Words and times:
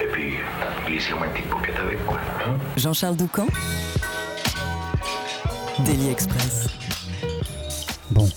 Et 0.00 0.06
puis, 0.12 0.34
glissez-moi 0.86 1.26
une 1.26 1.32
petite 1.32 1.76
avec, 1.76 2.04
quoi. 2.06 2.18
hein. 2.46 2.56
Jean-Charles 2.76 3.16
Doucan 3.16 3.46
Daily 5.84 6.10
Express. 6.10 6.68
Bon, 8.10 8.28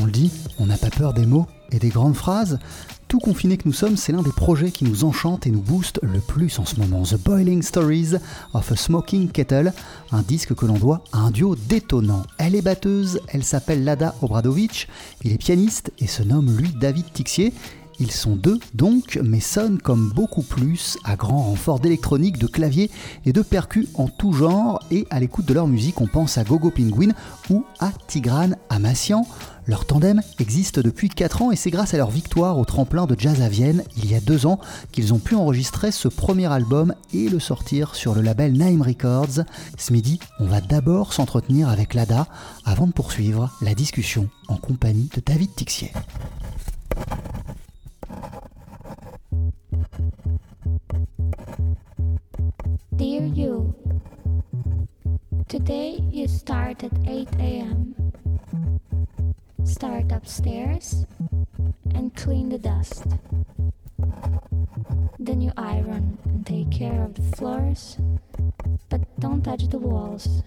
on 0.00 0.04
le 0.06 0.10
dit, 0.10 0.32
on 0.58 0.66
n'a 0.66 0.76
pas 0.78 0.90
peur 0.90 1.12
des 1.12 1.26
mots 1.26 1.46
et 1.70 1.78
des 1.78 1.88
grandes 1.90 2.16
phrases. 2.16 2.58
Tout 3.08 3.18
confiné 3.18 3.56
que 3.56 3.64
nous 3.66 3.72
sommes, 3.74 3.96
c'est 3.96 4.12
l'un 4.12 4.22
des 4.22 4.30
projets 4.30 4.70
qui 4.70 4.84
nous 4.84 5.04
enchante 5.04 5.44
et 5.46 5.50
nous 5.50 5.60
booste 5.60 5.98
le 6.02 6.20
plus 6.20 6.58
en 6.60 6.64
ce 6.64 6.76
moment. 6.76 7.02
The 7.02 7.16
Boiling 7.16 7.60
Stories 7.60 8.14
of 8.54 8.70
a 8.70 8.76
Smoking 8.76 9.30
Kettle, 9.30 9.72
un 10.12 10.22
disque 10.22 10.54
que 10.54 10.64
l'on 10.64 10.78
doit 10.78 11.02
à 11.12 11.18
un 11.18 11.32
duo 11.32 11.56
détonnant. 11.56 12.22
Elle 12.38 12.54
est 12.54 12.62
batteuse, 12.62 13.20
elle 13.28 13.42
s'appelle 13.42 13.82
Lada 13.82 14.14
Obradovic, 14.22 14.88
il 15.24 15.32
est 15.32 15.38
pianiste 15.38 15.92
et 15.98 16.06
se 16.06 16.22
nomme 16.22 16.56
lui 16.56 16.68
David 16.68 17.12
Tixier. 17.12 17.52
Ils 18.00 18.10
sont 18.10 18.34
deux 18.34 18.58
donc, 18.72 19.20
mais 19.22 19.40
sonnent 19.40 19.78
comme 19.78 20.10
beaucoup 20.14 20.42
plus, 20.42 20.96
à 21.04 21.16
grand 21.16 21.42
renfort 21.42 21.80
d'électronique, 21.80 22.38
de 22.38 22.46
clavier 22.46 22.90
et 23.26 23.32
de 23.34 23.42
percus 23.42 23.88
en 23.94 24.08
tout 24.08 24.32
genre. 24.32 24.82
Et 24.90 25.06
à 25.10 25.20
l'écoute 25.20 25.44
de 25.44 25.52
leur 25.52 25.66
musique, 25.66 26.00
on 26.00 26.06
pense 26.06 26.38
à 26.38 26.44
Gogo 26.44 26.70
Penguin 26.70 27.12
ou 27.50 27.64
à 27.78 27.92
Tigran 28.06 28.52
Amassian. 28.70 29.26
Leur 29.66 29.84
tandem 29.84 30.22
existe 30.38 30.80
depuis 30.80 31.10
4 31.10 31.42
ans 31.42 31.50
et 31.52 31.56
c'est 31.56 31.70
grâce 31.70 31.92
à 31.92 31.98
leur 31.98 32.10
victoire 32.10 32.58
au 32.58 32.64
tremplin 32.64 33.06
de 33.06 33.14
jazz 33.18 33.42
à 33.42 33.48
Vienne 33.48 33.84
il 33.96 34.10
y 34.10 34.14
a 34.14 34.20
2 34.20 34.46
ans 34.46 34.58
qu'ils 34.90 35.12
ont 35.12 35.18
pu 35.18 35.34
enregistrer 35.34 35.92
ce 35.92 36.08
premier 36.08 36.46
album 36.46 36.94
et 37.12 37.28
le 37.28 37.38
sortir 37.38 37.94
sur 37.94 38.14
le 38.14 38.22
label 38.22 38.54
Naim 38.54 38.82
Records. 38.82 39.44
Ce 39.76 39.92
midi, 39.92 40.18
on 40.40 40.46
va 40.46 40.62
d'abord 40.62 41.12
s'entretenir 41.12 41.68
avec 41.68 41.92
Lada 41.94 42.26
avant 42.64 42.86
de 42.86 42.92
poursuivre 42.92 43.50
la 43.60 43.74
discussion 43.74 44.28
en 44.48 44.56
compagnie 44.56 45.10
de 45.14 45.22
David 45.24 45.54
Tixier. 45.54 45.92
Start 56.80 56.92
at 56.94 57.08
8 57.08 57.28
a.m. 57.40 57.94
Start 59.64 60.12
upstairs 60.12 61.04
and 61.94 62.14
clean 62.16 62.48
the 62.48 62.58
dust. 62.58 63.04
Then 65.18 65.42
you 65.42 65.52
iron 65.58 66.16
and 66.24 66.46
take 66.46 66.70
care 66.70 67.02
of 67.02 67.14
the 67.14 67.36
floors, 67.36 67.98
but 68.88 69.02
don't 69.18 69.42
touch 69.42 69.68
the 69.68 69.76
walls. 69.78 70.42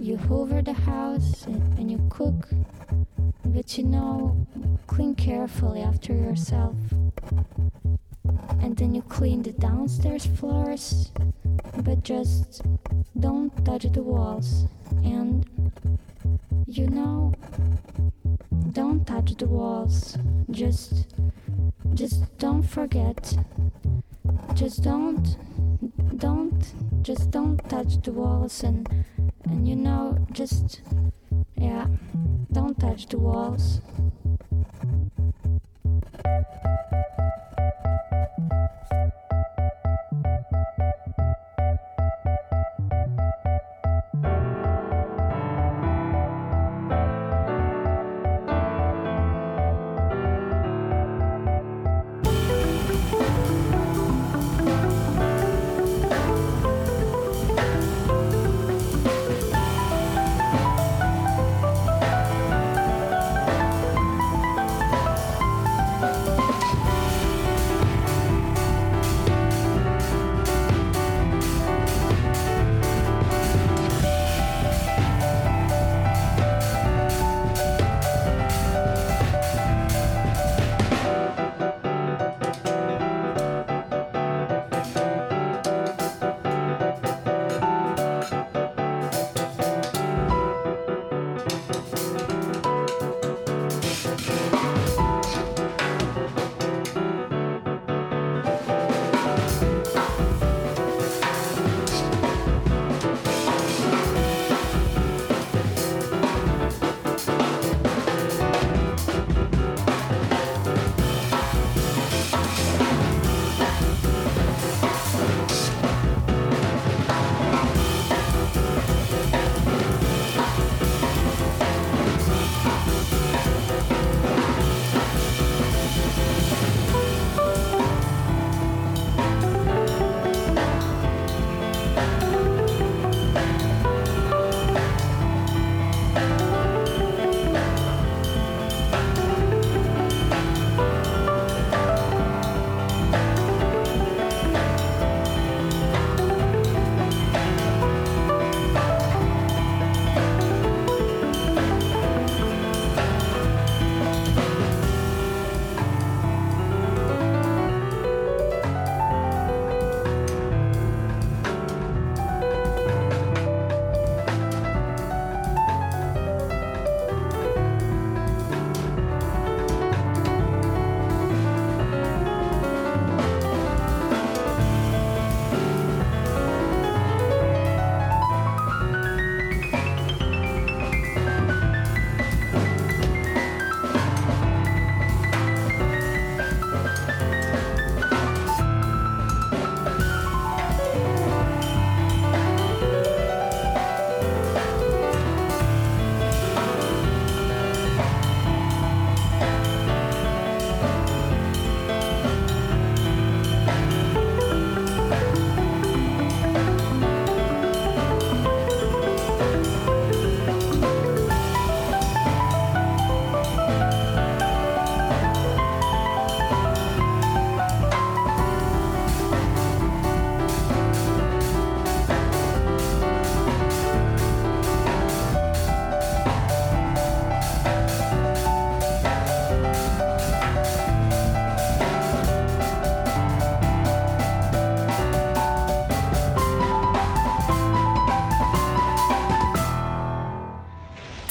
You 0.00 0.16
hoover 0.16 0.60
the 0.60 0.72
house 0.72 1.46
and 1.46 1.88
you 1.88 2.00
cook, 2.10 2.48
but 3.44 3.78
you 3.78 3.84
know, 3.84 4.44
clean 4.88 5.14
carefully 5.14 5.82
after 5.82 6.14
yourself. 6.14 6.74
And 8.60 8.76
then 8.76 8.92
you 8.92 9.02
clean 9.02 9.42
the 9.42 9.52
downstairs 9.52 10.26
floors, 10.26 11.12
but 11.84 12.02
just 12.02 12.62
don't 13.20 13.52
touch 13.64 13.84
the 13.92 14.02
walls. 14.02 14.66
And 15.06 15.46
you 16.66 16.88
know, 16.88 17.32
don't 18.72 19.06
touch 19.06 19.36
the 19.36 19.46
walls. 19.46 20.18
Just, 20.50 21.06
just 21.94 22.36
don't 22.38 22.62
forget. 22.62 23.36
Just 24.54 24.82
don't, 24.82 25.36
don't, 26.16 26.74
just 27.02 27.30
don't 27.30 27.58
touch 27.70 28.02
the 28.02 28.10
walls. 28.10 28.64
And, 28.64 29.04
and 29.44 29.68
you 29.68 29.76
know, 29.76 30.18
just, 30.32 30.80
yeah, 31.56 31.86
don't 32.52 32.78
touch 32.80 33.06
the 33.06 33.18
walls. 33.18 33.80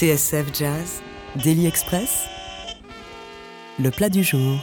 TSF 0.05 0.53
Jazz, 0.53 1.01
Daily 1.43 1.65
Express, 1.65 2.25
le 3.79 3.89
plat 3.89 4.07
du 4.07 4.23
jour. 4.23 4.59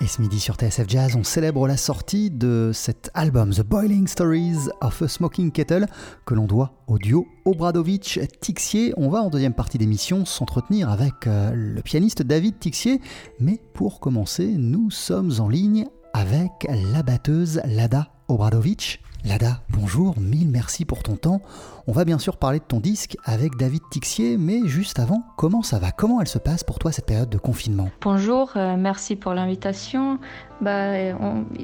Et 0.00 0.08
ce 0.08 0.20
midi 0.20 0.40
sur 0.40 0.56
TSF 0.56 0.88
Jazz, 0.88 1.14
on 1.14 1.22
célèbre 1.22 1.68
la 1.68 1.76
sortie 1.76 2.32
de 2.32 2.72
cet 2.74 3.12
album 3.14 3.54
The 3.54 3.60
Boiling 3.60 4.08
Stories 4.08 4.70
of 4.80 5.00
a 5.00 5.06
Smoking 5.06 5.52
Kettle 5.52 5.86
que 6.26 6.34
l'on 6.34 6.46
doit 6.46 6.72
au 6.88 6.98
duo 6.98 7.28
Obradovic-Tixier. 7.44 8.92
On 8.96 9.08
va 9.08 9.22
en 9.22 9.30
deuxième 9.30 9.54
partie 9.54 9.78
d'émission 9.78 10.24
s'entretenir 10.24 10.90
avec 10.90 11.28
euh, 11.28 11.52
le 11.54 11.80
pianiste 11.80 12.22
David 12.22 12.58
Tixier. 12.58 13.00
Mais 13.38 13.60
pour 13.72 14.00
commencer, 14.00 14.48
nous 14.58 14.90
sommes 14.90 15.30
en 15.38 15.48
ligne 15.48 15.86
avec 16.12 16.50
la 16.92 17.04
batteuse 17.04 17.60
Lada 17.64 18.08
Obradovic. 18.28 19.00
Lada, 19.26 19.62
bonjour, 19.70 20.18
mille 20.20 20.50
merci 20.50 20.84
pour 20.84 21.02
ton 21.02 21.16
temps. 21.16 21.40
On 21.86 21.92
va 21.92 22.04
bien 22.04 22.18
sûr 22.18 22.36
parler 22.36 22.58
de 22.58 22.64
ton 22.64 22.78
disque 22.78 23.16
avec 23.24 23.56
David 23.56 23.80
Tixier, 23.90 24.36
mais 24.36 24.66
juste 24.66 24.98
avant, 24.98 25.22
comment 25.38 25.62
ça 25.62 25.78
va? 25.78 25.92
Comment 25.92 26.20
elle 26.20 26.28
se 26.28 26.38
passe 26.38 26.62
pour 26.62 26.78
toi 26.78 26.92
cette 26.92 27.06
période 27.06 27.30
de 27.30 27.38
confinement? 27.38 27.88
Bonjour, 28.02 28.52
euh, 28.56 28.76
merci 28.76 29.16
pour 29.16 29.32
l'invitation. 29.32 30.18
Bah, 30.60 30.92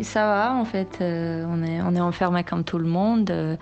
ça 0.02 0.26
va 0.26 0.54
en 0.54 0.64
fait, 0.64 0.98
euh, 1.02 1.44
on 1.48 1.62
est, 1.62 1.82
on 1.82 1.94
est 1.94 2.00
enfermé 2.00 2.44
comme 2.44 2.64
tout 2.64 2.78
le 2.78 2.88
monde. 2.88 3.30
euh, 3.30 3.56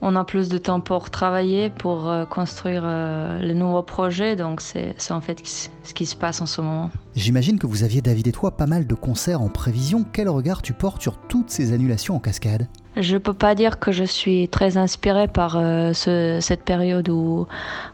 on 0.00 0.16
a 0.16 0.24
plus 0.24 0.48
de 0.48 0.58
temps 0.58 0.80
pour 0.80 1.10
travailler, 1.10 1.70
pour 1.70 2.08
euh, 2.08 2.24
construire 2.24 2.82
euh, 2.84 3.40
le 3.40 3.54
nouveau 3.54 3.82
projet, 3.82 4.36
donc 4.36 4.60
c'est 4.60 4.94
c'est 4.98 5.12
en 5.12 5.20
fait 5.20 5.40
ce 5.46 5.94
qui 5.94 6.06
se 6.06 6.16
passe 6.16 6.40
en 6.40 6.46
ce 6.46 6.60
moment. 6.60 6.90
J'imagine 7.14 7.58
que 7.58 7.66
vous 7.66 7.84
aviez, 7.84 8.00
David 8.00 8.26
et 8.26 8.32
toi, 8.32 8.56
pas 8.56 8.66
mal 8.66 8.86
de 8.86 8.94
concerts 8.94 9.40
en 9.40 9.48
prévision. 9.48 10.04
Quel 10.12 10.28
regard 10.28 10.62
tu 10.62 10.72
portes 10.72 11.02
sur 11.02 11.18
toutes 11.18 11.50
ces 11.50 11.72
annulations 11.72 12.16
en 12.16 12.20
cascade? 12.20 12.68
Je 12.96 13.16
peux 13.16 13.34
pas 13.34 13.56
dire 13.56 13.80
que 13.80 13.90
je 13.90 14.04
suis 14.04 14.48
très 14.48 14.76
inspirée 14.76 15.26
par 15.26 15.56
euh, 15.56 15.92
ce- 15.92 16.38
cette 16.40 16.62
période 16.62 17.08
où, 17.08 17.48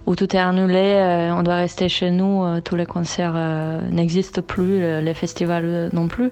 où 0.04 0.14
tout 0.14 0.36
est 0.36 0.38
annulé, 0.38 0.76
euh, 0.76 1.32
on 1.34 1.42
doit 1.42 1.54
rester 1.56 1.88
chez 1.88 2.10
nous, 2.10 2.44
euh, 2.44 2.60
tous 2.60 2.76
les 2.76 2.84
concerts 2.84 3.32
euh, 3.34 3.80
n'existent 3.90 4.42
plus, 4.42 5.00
les 5.00 5.14
festivals 5.14 5.64
euh, 5.64 5.88
non 5.94 6.06
plus. 6.06 6.30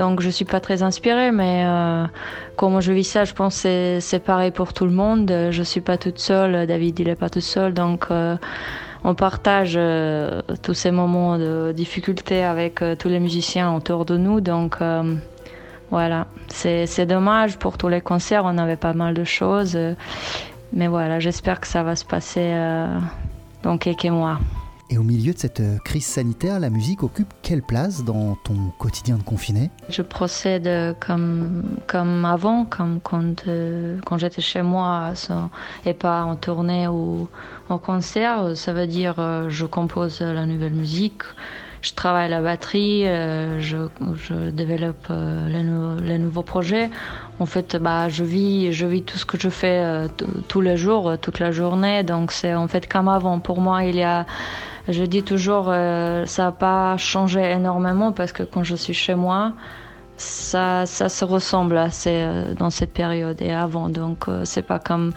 Donc 0.00 0.20
je 0.20 0.30
suis 0.30 0.44
pas 0.44 0.58
très 0.58 0.82
inspirée, 0.82 1.30
mais 1.30 1.62
euh, 1.64 2.06
comment 2.56 2.80
je 2.80 2.90
vis 2.92 3.04
ça, 3.04 3.24
je 3.24 3.34
pense 3.34 3.62
que 3.62 3.98
c'est- 4.00 4.18
pareil 4.18 4.50
pour 4.50 4.72
tout 4.72 4.84
le 4.84 4.90
monde. 4.92 5.32
Je 5.52 5.62
suis 5.62 5.80
pas 5.80 5.96
toute 5.96 6.18
seule, 6.18 6.66
David 6.66 6.98
il 6.98 7.08
est 7.08 7.14
pas 7.14 7.30
tout 7.30 7.40
seul, 7.40 7.72
donc 7.72 8.08
on 9.04 9.14
partage 9.14 9.78
tous 10.62 10.74
ces 10.74 10.90
moments 10.90 11.38
de 11.38 11.72
difficulté 11.72 12.42
avec 12.42 12.82
tous 12.98 13.08
les 13.08 13.20
musiciens 13.20 13.76
autour 13.76 14.04
de 14.04 14.16
nous, 14.16 14.40
donc. 14.40 14.78
Voilà, 15.90 16.26
c'est 16.48 17.06
dommage 17.06 17.58
pour 17.58 17.78
tous 17.78 17.88
les 17.88 18.00
concerts, 18.00 18.44
on 18.44 18.58
avait 18.58 18.76
pas 18.76 18.92
mal 18.94 19.14
de 19.14 19.24
choses. 19.24 19.78
Mais 20.72 20.86
voilà, 20.86 21.18
j'espère 21.18 21.60
que 21.60 21.66
ça 21.66 21.82
va 21.82 21.96
se 21.96 22.04
passer 22.04 22.52
euh, 22.52 22.98
dans 23.62 23.78
quelques 23.78 24.04
mois. 24.04 24.38
Et 24.90 24.96
au 24.96 25.02
milieu 25.02 25.34
de 25.34 25.38
cette 25.38 25.60
euh, 25.60 25.76
crise 25.84 26.06
sanitaire, 26.06 26.60
la 26.60 26.70
musique 26.70 27.02
occupe 27.02 27.32
quelle 27.42 27.62
place 27.62 28.04
dans 28.04 28.36
ton 28.36 28.54
quotidien 28.78 29.16
de 29.16 29.22
confiné? 29.22 29.70
Je 29.90 30.00
procède 30.00 30.96
comme, 30.98 31.64
comme 31.86 32.24
avant, 32.24 32.64
comme 32.64 32.98
quand, 33.02 33.46
euh, 33.48 33.98
quand 34.06 34.16
j'étais 34.16 34.40
chez 34.40 34.62
moi 34.62 35.10
sans- 35.14 35.50
et 35.84 35.92
pas 35.92 36.22
en 36.24 36.36
tournée 36.36 36.88
ou 36.88 37.28
en 37.68 37.76
concert. 37.78 38.56
Ça 38.56 38.72
veut 38.72 38.86
dire 38.86 39.16
euh, 39.18 39.50
je 39.50 39.66
compose 39.66 40.20
la 40.22 40.46
nouvelle 40.46 40.72
musique, 40.74 41.22
je 41.82 41.92
travaille 41.94 42.28
la 42.30 42.40
batterie, 42.42 43.06
euh, 43.06 43.60
je, 43.60 43.76
je 44.16 44.50
développe 44.50 45.06
euh, 45.10 45.48
les, 45.48 45.62
nou- 45.62 46.00
les 46.00 46.18
nouveaux 46.18 46.42
projets. 46.42 46.90
En 47.40 47.46
fait, 47.46 47.76
bah, 47.76 48.08
je 48.08 48.24
vis, 48.24 48.72
je 48.72 48.86
vis 48.86 49.02
tout 49.02 49.16
ce 49.18 49.24
que 49.24 49.38
je 49.38 49.48
fais 49.48 49.80
euh, 49.84 50.08
tous 50.48 50.60
les 50.60 50.76
jours, 50.76 51.10
euh, 51.10 51.16
toute 51.16 51.38
la 51.38 51.52
journée. 51.52 52.02
Donc 52.02 52.32
c'est 52.32 52.54
en 52.54 52.68
fait 52.68 52.88
comme 52.88 53.08
avant. 53.08 53.38
Pour 53.40 53.60
moi, 53.60 53.84
il 53.84 53.96
y 53.96 54.02
a 54.02 54.26
je 54.88 55.04
dis 55.04 55.22
toujours, 55.22 55.66
euh, 55.68 56.24
ça 56.26 56.44
n'a 56.44 56.52
pas 56.52 56.96
changé 56.96 57.40
énormément 57.42 58.12
parce 58.12 58.32
que 58.32 58.42
quand 58.42 58.64
je 58.64 58.74
suis 58.74 58.94
chez 58.94 59.14
moi, 59.14 59.52
ça, 60.18 60.84
ça 60.86 61.08
se 61.08 61.24
ressemble 61.24 61.76
assez 61.76 62.10
euh, 62.12 62.54
dans 62.54 62.70
cette 62.70 62.92
période 62.92 63.40
et 63.40 63.52
avant. 63.52 63.88
Donc, 63.88 64.28
euh, 64.28 64.42
c'est 64.44 64.62
pas 64.62 64.78
comme 64.78 65.12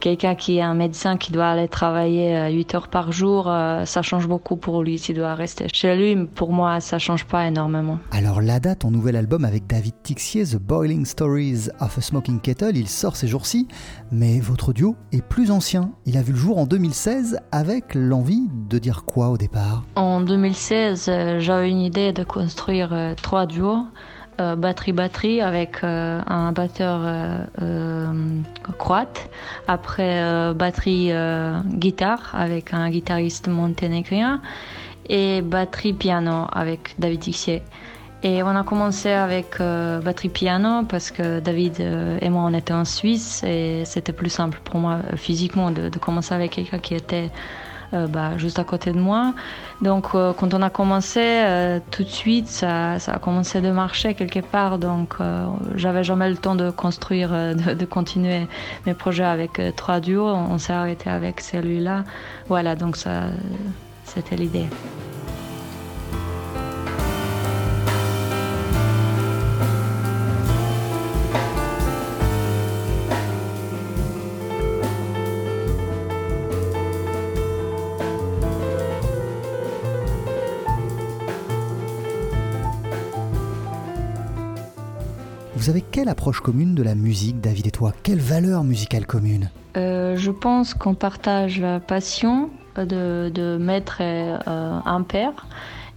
quelqu'un 0.00 0.34
qui 0.34 0.58
est 0.58 0.62
un 0.62 0.74
médecin 0.74 1.16
qui 1.16 1.32
doit 1.32 1.48
aller 1.48 1.68
travailler 1.68 2.36
euh, 2.36 2.48
8 2.50 2.74
heures 2.74 2.88
par 2.88 3.12
jour. 3.12 3.48
euh, 3.48 3.84
ça 3.84 4.02
change 4.02 4.26
beaucoup 4.28 4.56
pour 4.56 4.82
lui 4.82 4.98
s'il 4.98 5.16
doit 5.16 5.34
rester 5.34 5.66
chez 5.72 5.96
lui. 5.96 6.26
Pour 6.26 6.52
moi, 6.52 6.80
ça 6.80 6.98
change 6.98 7.24
pas 7.24 7.46
énormément. 7.46 7.98
Alors 8.10 8.40
Lada, 8.40 8.74
ton 8.74 8.90
nouvel 8.90 9.16
album 9.16 9.44
avec 9.44 9.66
David 9.66 9.94
Tixier, 10.02 10.44
The 10.44 10.56
Boiling 10.56 11.04
Stories 11.04 11.68
of 11.80 11.98
a 11.98 12.00
Smoking 12.00 12.40
Kettle, 12.40 12.76
il 12.76 12.88
sort 12.88 13.16
ces 13.16 13.28
jours-ci, 13.28 13.68
mais 14.10 14.40
votre 14.40 14.72
duo 14.72 14.96
est 15.12 15.22
plus 15.22 15.50
ancien. 15.50 15.90
Il 16.06 16.16
a 16.16 16.22
vu 16.22 16.32
le 16.32 16.38
jour 16.38 16.58
en 16.58 16.66
2016 16.66 17.38
avec 17.52 17.94
l'envie 17.94 18.48
de 18.70 18.78
dire 18.78 19.04
quoi 19.04 19.28
au 19.30 19.36
départ? 19.36 19.84
En 19.96 20.20
2016, 20.20 21.06
euh, 21.08 21.40
j'avais 21.40 21.70
une 21.70 21.80
idée 21.80 22.12
de 22.12 22.22
construire 22.24 22.92
euh, 22.92 23.14
trois 23.20 23.46
duos, 23.46 23.84
euh, 24.40 24.56
batterie-batterie 24.56 25.40
avec 25.40 25.82
euh, 25.82 26.20
un 26.26 26.52
batteur 26.52 27.00
euh, 27.60 28.40
croate, 28.78 29.28
après 29.66 30.22
euh, 30.22 30.54
batterie-guitare 30.54 32.30
avec 32.34 32.72
un 32.72 32.88
guitariste 32.90 33.48
monténégrien 33.48 34.40
et 35.08 35.42
batterie-piano 35.42 36.46
avec 36.52 36.94
David 36.98 37.20
Tixier. 37.20 37.62
Et 38.22 38.42
on 38.42 38.48
a 38.48 38.64
commencé 38.64 39.10
avec 39.10 39.60
euh, 39.60 40.00
batterie-piano 40.00 40.84
parce 40.88 41.10
que 41.10 41.40
David 41.40 41.80
et 42.20 42.28
moi 42.30 42.42
on 42.44 42.54
était 42.54 42.74
en 42.74 42.84
Suisse 42.84 43.42
et 43.44 43.84
c'était 43.84 44.12
plus 44.12 44.30
simple 44.30 44.60
pour 44.64 44.80
moi 44.80 45.00
physiquement 45.16 45.70
de, 45.70 45.90
commencer 45.98 46.34
avec 46.34 46.52
quelqu'un 46.52 46.78
qui 46.78 46.94
était 46.94 47.30
bah, 47.92 48.36
juste 48.36 48.58
à 48.58 48.64
côté 48.64 48.92
de 48.92 48.98
moi. 48.98 49.34
Donc 49.80 50.08
euh, 50.14 50.32
quand 50.32 50.54
on 50.54 50.62
a 50.62 50.70
commencé, 50.70 51.20
euh, 51.22 51.78
tout 51.90 52.02
de 52.02 52.08
suite, 52.08 52.48
ça, 52.48 52.94
a 52.94 53.18
commencé 53.18 53.60
de 53.60 53.70
marcher 53.70 54.14
quelque 54.14 54.40
part. 54.40 54.78
Donc 54.78 55.14
euh, 55.20 55.46
j'avais 55.76 56.04
jamais 56.04 56.28
le 56.28 56.36
temps 56.36 56.56
de 56.56 56.70
construire, 56.70 57.30
euh, 57.32 57.54
de, 57.54 57.84
continuer 57.84 58.46
mes 58.86 58.94
projets 58.94 59.24
avec 59.24 59.58
euh, 59.58 59.70
trois 59.74 60.00
duos. 60.00 60.26
On 60.26 60.58
s'est 60.58 60.72
arrêté 60.72 61.10
avec 61.10 61.40
celui-là. 61.40 62.04
Voilà, 62.48 62.74
donc 62.74 62.96
ça, 62.96 63.26
c'était 64.04 64.36
l'idée. 64.36 64.66
Vous 85.68 85.72
avez 85.72 85.82
quelle 85.82 86.08
approche 86.08 86.40
commune 86.40 86.74
de 86.74 86.82
la 86.82 86.94
musique, 86.94 87.42
David 87.42 87.66
et 87.66 87.70
toi 87.70 87.92
Quelle 88.02 88.20
valeur 88.20 88.64
musicale 88.64 89.04
commune 89.04 89.50
Euh, 89.76 90.16
je 90.16 90.30
pense 90.30 90.72
qu'on 90.72 90.94
partage 90.94 91.60
la 91.60 91.78
passion 91.78 92.48
de, 92.78 93.28
de 93.28 93.58
maître 93.60 94.00
et 94.00 94.34
euh, 94.48 94.78
impair. 94.86 95.46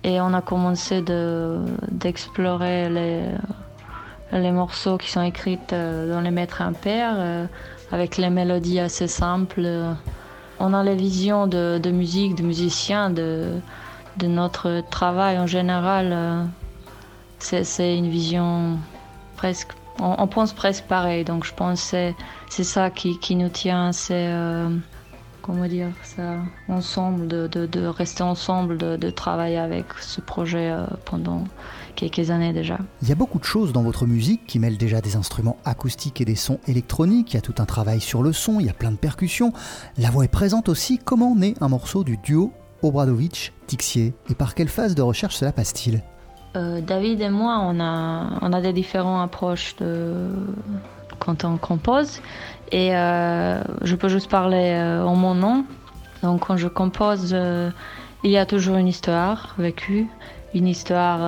Et 0.03 0.19
on 0.19 0.33
a 0.33 0.41
commencé 0.41 1.01
de- 1.01 1.61
d'explorer 1.89 2.89
les, 2.89 3.23
les 4.37 4.51
morceaux 4.51 4.97
qui 4.97 5.09
sont 5.09 5.21
écrits 5.21 5.57
euh, 5.71 6.13
dans 6.13 6.19
les 6.19 6.31
maîtres 6.31 6.61
impairs, 6.61 7.13
euh, 7.15 7.45
avec 7.93 8.17
les 8.17 8.29
mélodies 8.29 8.81
assez 8.81 9.07
simples. 9.07 9.65
On 10.59 10.73
a 10.73 10.83
les 10.83 10.95
visions 10.97 11.47
de, 11.47 11.79
de 11.81 11.91
musique, 11.91 12.35
de 12.35 12.43
musiciens, 12.43 13.09
de, 13.09 13.53
de 14.17 14.27
notre 14.27 14.83
travail 14.89 15.39
en 15.39 15.47
général. 15.47 16.09
euh, 16.11 16.43
c'est 17.39 17.97
une 17.97 18.09
vision 18.09 18.77
On, 19.99 20.27
pense 20.27 20.53
presque 20.53 20.85
pareil, 20.85 21.23
donc 21.23 21.45
je 21.45 21.53
pense 21.53 21.91
que 21.91 22.11
c'est- 22.49 22.63
ça 22.63 22.89
qui, 22.89 23.35
nous 23.35 23.49
tient, 23.49 23.91
c'est 23.91 24.27
euh, 24.27 24.69
comment 25.41 25.67
dire 25.67 25.89
ça, 26.03 26.37
ensemble, 26.69 27.27
de, 27.27 27.85
rester 27.85 28.23
ensemble, 28.23 28.77
de, 28.77 29.09
travailler 29.09 29.57
avec 29.57 29.85
ce 29.99 30.21
projet 30.21 30.71
euh, 30.71 30.85
pendant 31.05 31.43
quelques 31.95 32.31
années 32.31 32.53
déjà. 32.53 32.79
Il 33.01 33.09
y 33.09 33.11
a 33.11 33.15
beaucoup 33.15 33.37
de 33.37 33.43
choses 33.43 33.73
dans 33.73 33.83
votre 33.83 34.07
musique 34.07 34.47
qui 34.47 34.59
mêlent 34.59 34.77
déjà 34.77 35.01
des 35.01 35.15
instruments 35.15 35.57
acoustiques 35.65 36.21
et 36.21 36.25
des 36.25 36.35
sons 36.35 36.59
électroniques, 36.67 37.33
il 37.33 37.35
y 37.35 37.39
a 37.39 37.41
tout 37.41 37.55
un 37.59 37.65
travail 37.65 38.01
sur 38.01 38.23
le 38.23 38.33
son, 38.33 38.59
il 38.59 38.65
y 38.65 38.69
a 38.69 38.73
plein 38.73 38.91
de 38.91 38.97
percussions. 38.97 39.53
La 39.97 40.09
voix 40.09 40.25
est 40.25 40.29
présente 40.29 40.69
aussi. 40.69 40.97
Comment 40.97 41.35
naît 41.35 41.55
un 41.61 41.67
morceau 41.67 42.03
du 42.03 42.17
duo 42.17 42.53
Obradovic-Tixier 42.81 44.13
Et 44.29 44.35
par 44.35 44.55
quelle 44.55 44.69
phase 44.69 44.95
de 44.95 45.01
recherche 45.01 45.35
cela 45.35 45.51
passe-t-il? 45.51 46.01
Euh, 46.55 46.81
David 46.81 47.21
et 47.21 47.29
moi, 47.29 47.59
on 47.61 47.79
a, 47.79 48.39
on 48.41 48.51
a 48.51 48.61
des 48.61 48.73
différentes 48.73 49.23
approches 49.23 49.75
quand 51.19 51.45
on 51.45 51.57
compose. 51.57 52.21
Et 52.71 52.95
euh, 52.95 53.61
je 53.81 53.95
peux 53.95 54.09
juste 54.09 54.29
parler 54.29 54.71
euh, 54.73 55.03
en 55.03 55.15
mon 55.15 55.35
nom. 55.35 55.65
Donc 56.23 56.47
quand 56.47 56.57
je 56.57 56.67
compose, 56.67 57.35
il 58.23 58.31
y 58.31 58.37
a 58.37 58.45
toujours 58.45 58.75
une 58.75 58.87
histoire 58.87 59.55
vécue. 59.57 60.07
une 60.53 60.67
histoire 60.67 61.21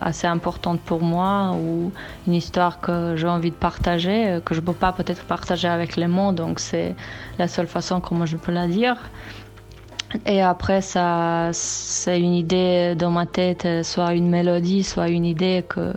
assez 0.00 0.26
importante 0.26 0.80
pour 0.80 1.02
moi 1.02 1.52
ou 1.54 1.90
une 2.28 2.34
histoire 2.34 2.80
que 2.80 3.16
j'ai 3.16 3.26
envie 3.26 3.50
de 3.50 3.56
partager, 3.56 4.38
que 4.44 4.54
je 4.54 4.60
ne 4.60 4.66
peux 4.66 4.74
pas 4.74 4.92
peut-être 4.92 5.24
partager 5.24 5.66
avec 5.66 5.96
les 5.96 6.06
mots, 6.06 6.30
donc 6.30 6.60
c'est 6.60 6.94
la 7.38 7.48
seule 7.48 7.66
façon 7.66 8.00
comment 8.00 8.26
je 8.26 8.36
peux 8.36 8.52
la 8.52 8.68
dire. 8.68 8.98
Et 10.26 10.42
après, 10.42 10.80
ça, 10.80 11.50
c'est 11.52 12.20
une 12.20 12.34
idée 12.34 12.94
dans 12.96 13.10
ma 13.10 13.26
tête, 13.26 13.66
soit 13.84 14.14
une 14.14 14.28
mélodie, 14.28 14.82
soit 14.82 15.08
une 15.08 15.24
idée 15.24 15.64
que, 15.68 15.92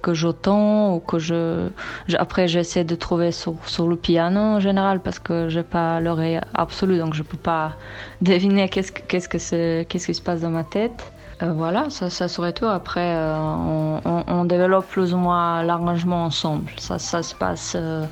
que 0.00 0.14
j'entends 0.14 0.94
ou 0.94 1.00
que 1.00 1.18
je, 1.18 1.68
après 2.16 2.48
j'essaie 2.48 2.84
de 2.84 2.94
trouver 2.94 3.30
sur, 3.30 3.54
sur, 3.66 3.86
le 3.86 3.96
piano 3.96 4.40
en 4.40 4.60
général 4.60 5.00
parce 5.00 5.18
que 5.18 5.48
j'ai 5.48 5.62
pas 5.62 6.00
l'oreille 6.00 6.40
absolue, 6.54 6.98
donc 6.98 7.14
je 7.14 7.22
peux 7.22 7.36
pas 7.36 7.74
deviner 8.22 8.68
qu'est-ce, 8.68 8.92
qu'est-ce 8.92 9.28
que 9.28 9.38
c'est, 9.38 9.86
qu'est-ce 9.88 10.06
qui 10.06 10.14
se 10.14 10.22
passe 10.22 10.40
dans 10.40 10.50
ma 10.50 10.64
tête. 10.64 11.12
Euh, 11.42 11.52
voilà, 11.52 11.88
ça, 11.90 12.10
ça 12.10 12.26
serait 12.26 12.52
tout. 12.52 12.66
Après, 12.66 13.14
euh, 13.14 13.36
on, 13.38 14.00
on, 14.04 14.24
on, 14.26 14.44
développe 14.44 14.88
plus 14.88 15.14
ou 15.14 15.18
moins 15.18 15.62
l'arrangement 15.62 16.24
ensemble. 16.24 16.70
Ça, 16.78 16.98
ça 16.98 17.22
se 17.22 17.34
passe 17.34 17.76
euh, 17.76 18.04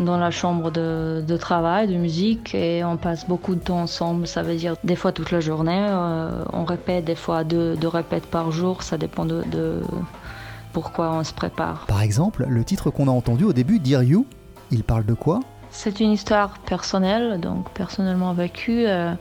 dans 0.00 0.16
la 0.16 0.30
chambre 0.30 0.70
de, 0.70 1.22
de, 1.26 1.36
travail, 1.36 1.88
de 1.88 1.96
musique, 1.96 2.54
et 2.54 2.84
on 2.84 2.96
passe 2.96 3.26
beaucoup 3.26 3.54
de 3.54 3.60
temps 3.60 3.80
ensemble. 3.80 4.26
Ça 4.26 4.42
veut 4.42 4.56
dire 4.56 4.76
des 4.84 4.96
fois 4.96 5.12
toute 5.12 5.30
la 5.30 5.40
journée. 5.40 5.86
Euh, 5.88 6.44
on 6.52 6.64
répète 6.64 7.04
des 7.04 7.14
fois 7.14 7.44
deux, 7.44 7.76
deux 7.76 7.88
répètes 7.88 8.26
par 8.26 8.50
jour. 8.52 8.82
Ça 8.82 8.98
dépend 8.98 9.24
de, 9.24 9.42
de, 9.50 9.82
pourquoi 10.72 11.12
on 11.12 11.24
se 11.24 11.32
prépare. 11.32 11.86
Par 11.86 12.02
exemple, 12.02 12.46
le 12.48 12.64
titre 12.64 12.90
qu'on 12.90 13.08
a 13.08 13.12
entendu 13.12 13.44
au 13.44 13.52
début, 13.52 13.78
Dear 13.78 14.02
You, 14.02 14.26
il 14.70 14.84
parle 14.84 15.04
de 15.04 15.14
quoi? 15.14 15.40
C'est 15.70 16.00
une 16.00 16.10
histoire 16.10 16.58
personnelle, 16.60 17.40
donc 17.40 17.70
personnellement 17.70 18.32
vécue. 18.34 18.86
Euh, 18.86 19.14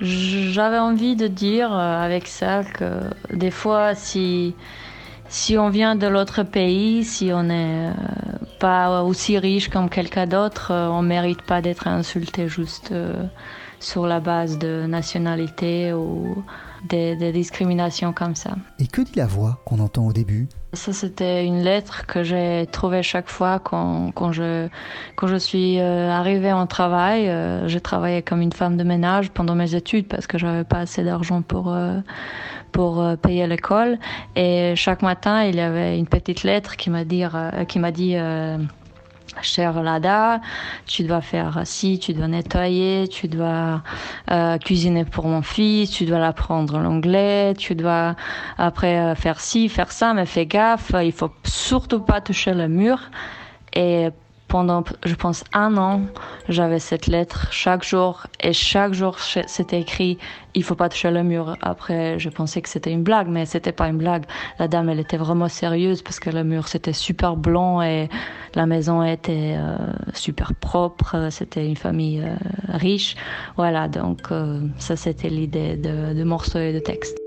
j'avais 0.00 0.78
envie 0.78 1.16
de 1.16 1.26
dire 1.26 1.72
euh, 1.72 2.02
avec 2.02 2.26
ça 2.26 2.62
que 2.64 3.00
des 3.32 3.50
fois, 3.50 3.94
si, 3.94 4.54
si 5.28 5.58
on 5.58 5.68
vient 5.68 5.96
de 5.96 6.06
l'autre 6.06 6.42
pays, 6.42 7.04
si 7.04 7.32
on 7.32 7.44
n'est 7.44 7.90
pas 8.60 9.02
aussi 9.02 9.38
riche 9.38 9.68
comme 9.68 9.88
quelqu'un 9.88 10.26
d'autre, 10.26 10.72
on 10.72 11.02
mérite 11.02 11.42
pas 11.42 11.60
d'être 11.60 11.88
insulté 11.88 12.46
juste 12.48 12.92
sur 13.80 14.06
la 14.06 14.20
base 14.20 14.58
de 14.58 14.86
nationalité 14.86 15.92
ou 15.92 16.44
des, 16.88 17.16
des, 17.16 17.32
discriminations 17.32 18.12
comme 18.12 18.34
ça. 18.34 18.54
Et 18.78 18.86
que 18.86 19.00
dit 19.00 19.12
la 19.16 19.26
voix 19.26 19.60
qu'on 19.64 19.80
entend 19.80 20.06
au 20.06 20.12
début? 20.12 20.48
Ça, 20.72 20.92
c'était 20.92 21.44
une 21.44 21.62
lettre 21.62 22.06
que 22.06 22.22
j'ai 22.22 22.66
trouvée 22.70 23.02
chaque 23.02 23.28
fois 23.28 23.58
quand, 23.58 24.12
quand, 24.14 24.32
je, 24.32 24.68
quand 25.16 25.26
je 25.26 25.36
suis 25.36 25.80
euh, 25.80 26.10
arrivée 26.10 26.52
en 26.52 26.66
travail. 26.66 27.28
Euh, 27.28 27.66
j'ai 27.68 27.80
travaillé 27.80 28.22
comme 28.22 28.40
une 28.40 28.52
femme 28.52 28.76
de 28.76 28.84
ménage 28.84 29.30
pendant 29.30 29.54
mes 29.54 29.74
études 29.74 30.06
parce 30.06 30.26
que 30.26 30.38
j'avais 30.38 30.64
pas 30.64 30.78
assez 30.78 31.02
d'argent 31.02 31.42
pour, 31.42 31.72
euh, 31.72 31.98
pour 32.72 33.04
payer 33.22 33.46
l'école. 33.46 33.98
Et 34.36 34.74
chaque 34.76 35.02
matin, 35.02 35.44
il 35.44 35.56
y 35.56 35.60
avait 35.60 35.98
une 35.98 36.06
petite 36.06 36.42
lettre 36.42 36.76
qui 36.76 36.90
m'a 36.90 37.04
dit, 37.04 37.24
qui 37.68 37.78
m'a 37.78 37.90
dit 37.90 38.16
Cher 39.42 39.82
Lada, 39.82 40.40
tu 40.86 41.04
dois 41.04 41.20
faire 41.20 41.60
ci, 41.64 41.98
tu 41.98 42.12
dois 42.12 42.28
nettoyer, 42.28 43.08
tu 43.08 43.28
dois 43.28 43.82
euh, 44.30 44.58
cuisiner 44.58 45.04
pour 45.04 45.26
mon 45.26 45.40
fils, 45.40 45.90
tu 45.90 46.04
dois 46.04 46.24
apprendre 46.26 46.78
l'anglais, 46.78 47.54
tu 47.56 47.74
dois 47.74 48.16
après 48.58 48.98
euh, 48.98 49.14
faire 49.14 49.40
ci, 49.40 49.68
faire 49.68 49.92
ça, 49.92 50.14
mais 50.14 50.26
fais 50.26 50.46
gaffe, 50.46 50.92
il 51.02 51.12
faut 51.12 51.30
surtout 51.44 52.00
pas 52.00 52.20
toucher 52.20 52.54
le 52.54 52.68
mur. 52.68 52.98
Et 53.72 54.08
pendant, 54.50 54.82
je 55.04 55.14
pense, 55.14 55.44
un 55.52 55.76
an, 55.76 56.02
j'avais 56.48 56.80
cette 56.80 57.06
lettre 57.06 57.46
chaque 57.52 57.84
jour 57.84 58.26
et 58.40 58.52
chaque 58.52 58.92
jour 58.92 59.16
c'était 59.18 59.80
écrit 59.80 60.18
il 60.54 60.64
faut 60.64 60.74
pas 60.74 60.88
toucher 60.88 61.12
le 61.12 61.22
mur. 61.22 61.56
Après, 61.62 62.18
je 62.18 62.28
pensais 62.28 62.60
que 62.60 62.68
c'était 62.68 62.90
une 62.90 63.04
blague, 63.04 63.28
mais 63.28 63.46
c'était 63.46 63.70
pas 63.70 63.88
une 63.88 63.98
blague. 63.98 64.24
La 64.58 64.66
dame, 64.66 64.88
elle 64.88 64.98
était 64.98 65.16
vraiment 65.16 65.46
sérieuse 65.46 66.02
parce 66.02 66.18
que 66.18 66.30
le 66.30 66.42
mur 66.42 66.66
c'était 66.66 66.92
super 66.92 67.36
blanc 67.36 67.80
et 67.80 68.08
la 68.56 68.66
maison 68.66 69.04
était 69.04 69.54
euh, 69.56 69.76
super 70.12 70.52
propre. 70.54 71.28
C'était 71.30 71.64
une 71.64 71.76
famille 71.76 72.20
euh, 72.20 72.34
riche. 72.68 73.14
Voilà, 73.56 73.86
donc 73.86 74.32
euh, 74.32 74.60
ça 74.78 74.96
c'était 74.96 75.30
l'idée 75.30 75.76
de, 75.76 76.12
de 76.12 76.24
morceaux 76.24 76.58
et 76.58 76.72
de 76.72 76.80
textes. 76.80 77.19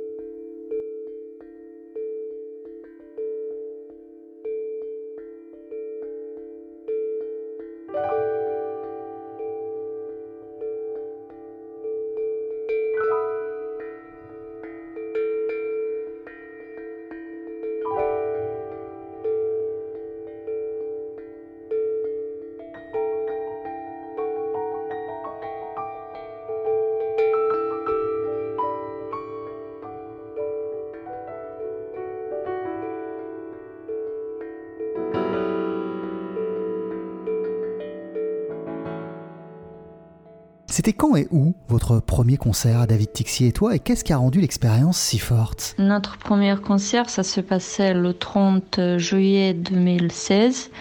C'était 40.73 40.91
quand 40.91 41.15
et 41.15 41.27
où 41.29 41.53
votre 41.69 41.99
premier 41.99 42.37
concert 42.37 42.81
à 42.81 42.87
David 42.87 43.13
Tixier 43.13 43.49
et 43.49 43.51
toi 43.51 43.75
et 43.75 43.79
qu'est-ce 43.79 44.03
qui 44.03 44.11
a 44.11 44.17
rendu 44.17 44.41
l'expérience 44.41 44.97
si 44.97 45.19
forte? 45.19 45.75
Notre 45.77 46.17
premier 46.17 46.55
concert, 46.55 47.11
ça 47.11 47.21
se 47.21 47.41
passait 47.41 47.93
le 47.93 48.11
30 48.15 48.97
juillet 48.97 49.53
2016. 49.53 50.71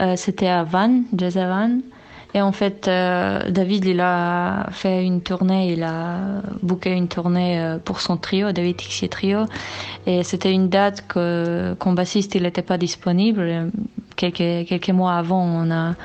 Euh, 0.00 0.14
C'était 0.14 0.46
à 0.46 0.62
Vannes, 0.62 1.02
Jazz. 1.16 1.40
Et 2.34 2.40
en 2.40 2.52
fait, 2.52 2.86
euh, 2.86 3.50
David, 3.50 3.84
il 3.84 3.98
a 3.98 4.68
fait 4.70 5.04
une 5.04 5.20
tournée, 5.20 5.72
il 5.72 5.82
a 5.82 6.18
booké 6.62 6.92
une 6.92 7.08
tournée 7.08 7.60
euh, 7.60 7.78
pour 7.78 8.00
son 8.00 8.18
trio, 8.18 8.52
David 8.52 8.76
Tixier 8.76 9.08
Trio. 9.08 9.46
Et 10.06 10.22
c'était 10.22 10.52
une 10.52 10.68
date 10.68 11.04
que, 11.08 11.74
qu'en 11.80 11.94
bassiste, 11.94 12.36
il 12.36 12.44
n'était 12.44 12.62
pas 12.62 12.78
disponible. 12.78 13.72
Quelques 14.14 14.90
mois 14.90 15.14
avant, 15.14 15.42
on 15.42 15.68
a 15.72 15.96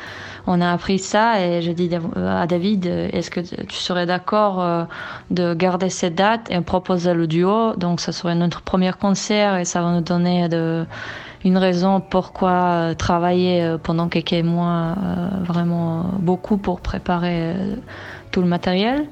on 0.48 0.62
a 0.62 0.72
appris 0.72 0.98
ça 0.98 1.42
et 1.42 1.62
j'ai 1.62 1.74
dit 1.74 1.90
à 2.16 2.48
David, 2.48 2.86
est-ce 2.86 3.30
que 3.30 3.42
tu 3.42 3.76
serais 3.76 4.06
d'accord 4.06 4.62
euh, 4.62 4.86
de 5.30 5.54
garder 5.54 5.90
cette 5.90 6.16
date 6.16 6.50
et 6.50 6.62
proposer 6.62 7.14
le 7.14 7.28
duo? 7.28 7.76
Donc 7.76 8.00
ça 8.00 8.14
serait 8.14 8.34
notre 8.34 8.62
premier 8.62 8.94
concert 8.94 9.58
et 9.58 9.66
ça 9.66 9.82
va 9.82 9.92
nous 9.92 10.02
donner 10.02 10.48
une 11.44 11.58
raison 11.58 12.00
pourquoi 12.00 12.52
euh, 12.52 12.94
travailler 12.94 13.62
euh, 13.62 13.78
pendant 13.78 14.08
quelques 14.08 14.46
mois 14.46 14.96
vraiment 15.44 16.06
beaucoup 16.20 16.58
pour 16.58 16.80
préparer 16.80 17.54
tout 18.32 18.42
le 18.42 18.48
matériel. 18.48 19.06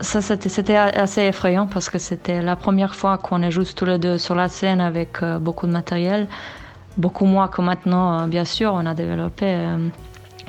Ça, 0.00 0.20
c'était 0.20 0.76
assez 0.76 1.22
effrayant 1.22 1.66
parce 1.66 1.88
que 1.88 1.98
c'était 1.98 2.42
la 2.42 2.54
première 2.54 2.94
fois 2.94 3.16
qu'on 3.16 3.40
est 3.42 3.50
juste 3.50 3.78
tous 3.78 3.86
les 3.86 3.98
deux 3.98 4.18
sur 4.18 4.34
la 4.34 4.48
scène 4.50 4.82
avec 4.82 5.24
beaucoup 5.40 5.66
de 5.66 5.72
matériel. 5.72 6.28
Beaucoup 6.98 7.24
moins 7.24 7.48
que 7.48 7.62
maintenant, 7.62 8.28
bien 8.28 8.44
sûr. 8.44 8.74
On 8.74 8.84
a 8.84 8.92
développé 8.92 9.56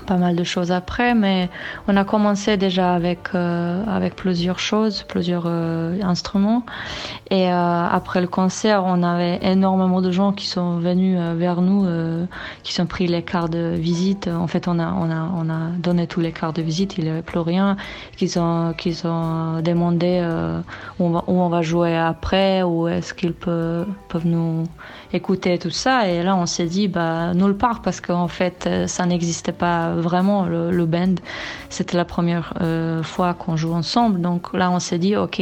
pas 0.05 0.17
mal 0.17 0.35
de 0.35 0.43
choses 0.43 0.71
après, 0.71 1.13
mais 1.15 1.49
on 1.87 1.97
a 1.97 2.03
commencé 2.03 2.57
déjà 2.57 2.93
avec, 2.93 3.29
euh, 3.33 3.83
avec 3.87 4.15
plusieurs 4.15 4.59
choses, 4.59 5.03
plusieurs 5.03 5.45
euh, 5.45 5.99
instruments. 6.01 6.63
Et 7.29 7.51
euh, 7.51 7.87
après 7.87 8.21
le 8.21 8.27
concert, 8.27 8.83
on 8.85 9.03
avait 9.03 9.39
énormément 9.41 10.01
de 10.01 10.11
gens 10.11 10.31
qui 10.31 10.47
sont 10.47 10.77
venus 10.77 11.17
vers 11.35 11.61
nous, 11.61 11.85
qui 12.63 12.73
sont 12.73 12.85
pris 12.85 13.07
les 13.07 13.21
cartes 13.21 13.51
de 13.51 13.75
visite. 13.75 14.27
En 14.27 14.47
fait, 14.47 14.67
on 14.67 14.79
a, 14.79 14.93
on 14.93 15.11
a, 15.11 15.29
on 15.35 15.49
a 15.49 15.69
donné 15.77 16.07
tous 16.07 16.21
les 16.21 16.31
cartes 16.31 16.55
de 16.55 16.61
visite, 16.61 16.97
il 16.97 17.03
n'y 17.03 17.09
avait 17.09 17.21
plus 17.21 17.39
rien. 17.39 17.75
Qu'ils 18.15 18.39
ont, 18.39 18.73
qu'ils 18.73 19.05
ont 19.05 19.61
demandé 19.61 20.21
où 20.99 21.03
on, 21.05 21.09
va, 21.09 21.59
où, 21.59 21.63
jouer 21.63 21.97
après, 21.97 22.63
ou 22.63 22.87
est-ce 22.87 23.13
qu'ils 23.13 23.33
peuvent, 23.33 23.87
peuvent 24.07 24.27
nous 24.27 24.63
écouter 25.11 25.57
tout 25.57 25.69
ça. 25.69 26.07
Et 26.07 26.23
là, 26.23 26.35
on 26.35 26.45
s'est 26.45 26.65
dit, 26.65 26.87
bah, 26.87 27.33
nulle 27.33 27.55
part, 27.57 27.81
parce 27.81 27.99
qu'en 27.99 28.27
fait, 28.27 28.69
ça 28.87 29.05
n'existait 29.05 29.51
pas 29.51 29.86
vraiment, 29.95 30.45
le, 30.45 30.71
le 30.71 30.85
band. 30.85 31.15
C'était 31.69 31.97
la 31.97 32.05
première 32.05 32.53
euh, 32.61 33.03
fois 33.03 33.33
qu'on 33.33 33.55
joue 33.55 33.73
ensemble. 33.73 34.21
Donc 34.21 34.53
là, 34.53 34.71
on 34.71 34.79
s'est 34.79 34.99
dit, 34.99 35.15
ok, 35.15 35.41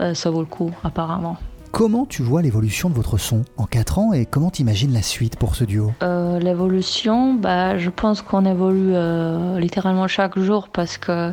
euh, 0.00 0.14
ça 0.14 0.30
vaut 0.30 0.40
le 0.40 0.46
coup, 0.46 0.72
apparemment. 0.84 1.36
Comment 1.72 2.04
tu 2.04 2.22
vois 2.22 2.42
l'évolution 2.42 2.90
de 2.90 2.94
votre 2.94 3.16
son 3.16 3.44
en 3.56 3.64
4 3.64 3.98
ans 4.00 4.12
et 4.12 4.26
comment 4.26 4.50
t'imagines 4.50 4.92
la 4.92 5.02
suite 5.02 5.36
pour 5.36 5.54
ce 5.54 5.62
duo? 5.62 5.92
Euh, 6.02 6.40
L'évolution, 6.40 7.34
bah, 7.34 7.78
je 7.78 7.90
pense 7.90 8.22
qu'on 8.22 8.44
évolue 8.44 8.92
littéralement 9.60 10.08
chaque 10.08 10.36
jour 10.38 10.68
parce 10.68 10.98
que 10.98 11.32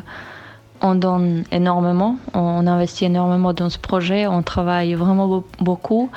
on 0.80 0.94
donne 0.94 1.42
énormément, 1.50 2.18
on 2.34 2.66
investit 2.68 3.06
énormément 3.06 3.52
dans 3.52 3.68
ce 3.68 3.78
projet, 3.78 4.28
on 4.28 4.42
travaille 4.42 4.94
vraiment 4.94 5.42
beaucoup. 5.60 6.08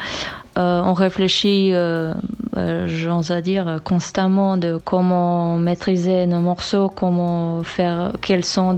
Euh, 0.58 0.81
on 0.84 0.93
réfléchit, 0.93 1.72
euh, 1.74 2.13
euh, 2.58 2.86
j'ose 2.88 3.31
dire, 3.31 3.79
constamment 3.86 4.58
de 4.58 4.77
comment 4.84 5.55
maîtriser 5.58 6.25
nos 6.27 6.41
morceaux, 6.41 6.89
comment 6.89 7.63
faire, 7.63 8.12
quels 8.22 8.43
sons 8.43 8.74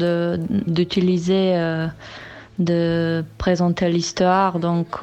d'utiliser, 0.67 1.53
de, 1.53 1.89
de, 2.59 3.25
présenter 3.39 3.89
l'histoire. 3.89 4.59
Donc, 4.59 4.99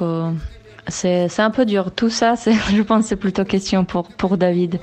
c'est 0.87 1.39
un 1.39 1.51
peu 1.51 1.65
dur. 1.65 1.91
Tout 1.91 2.09
ça, 2.09 2.35
je 2.73 2.81
pense 2.81 3.05
c'est 3.05 3.17
plutôt 3.17 3.43
question 3.43 3.83
pour, 3.83 4.07
pour 4.07 4.37
David. 4.37 4.79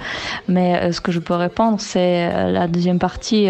Mais 0.47 0.93
ce 0.93 1.01
que 1.01 1.11
je 1.11 1.21
peux 1.21 1.35
répondre, 1.35 1.81
c'est 1.81 2.51
la 2.53 2.69
deuxième 2.69 2.99
partie. 2.99 3.49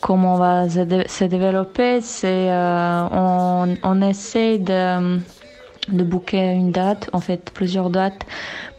comment 0.00 0.34
on 0.34 0.38
va 0.38 0.68
se, 0.68 1.24
développer, 1.24 2.00
c'est 2.00 2.48
on, 2.50 3.76
on 3.84 4.02
essaie 4.02 4.58
de 4.58 5.20
de 5.88 6.04
booker 6.04 6.52
une 6.52 6.72
date, 6.72 7.10
en 7.12 7.20
fait 7.20 7.50
plusieurs 7.50 7.90
dates, 7.90 8.26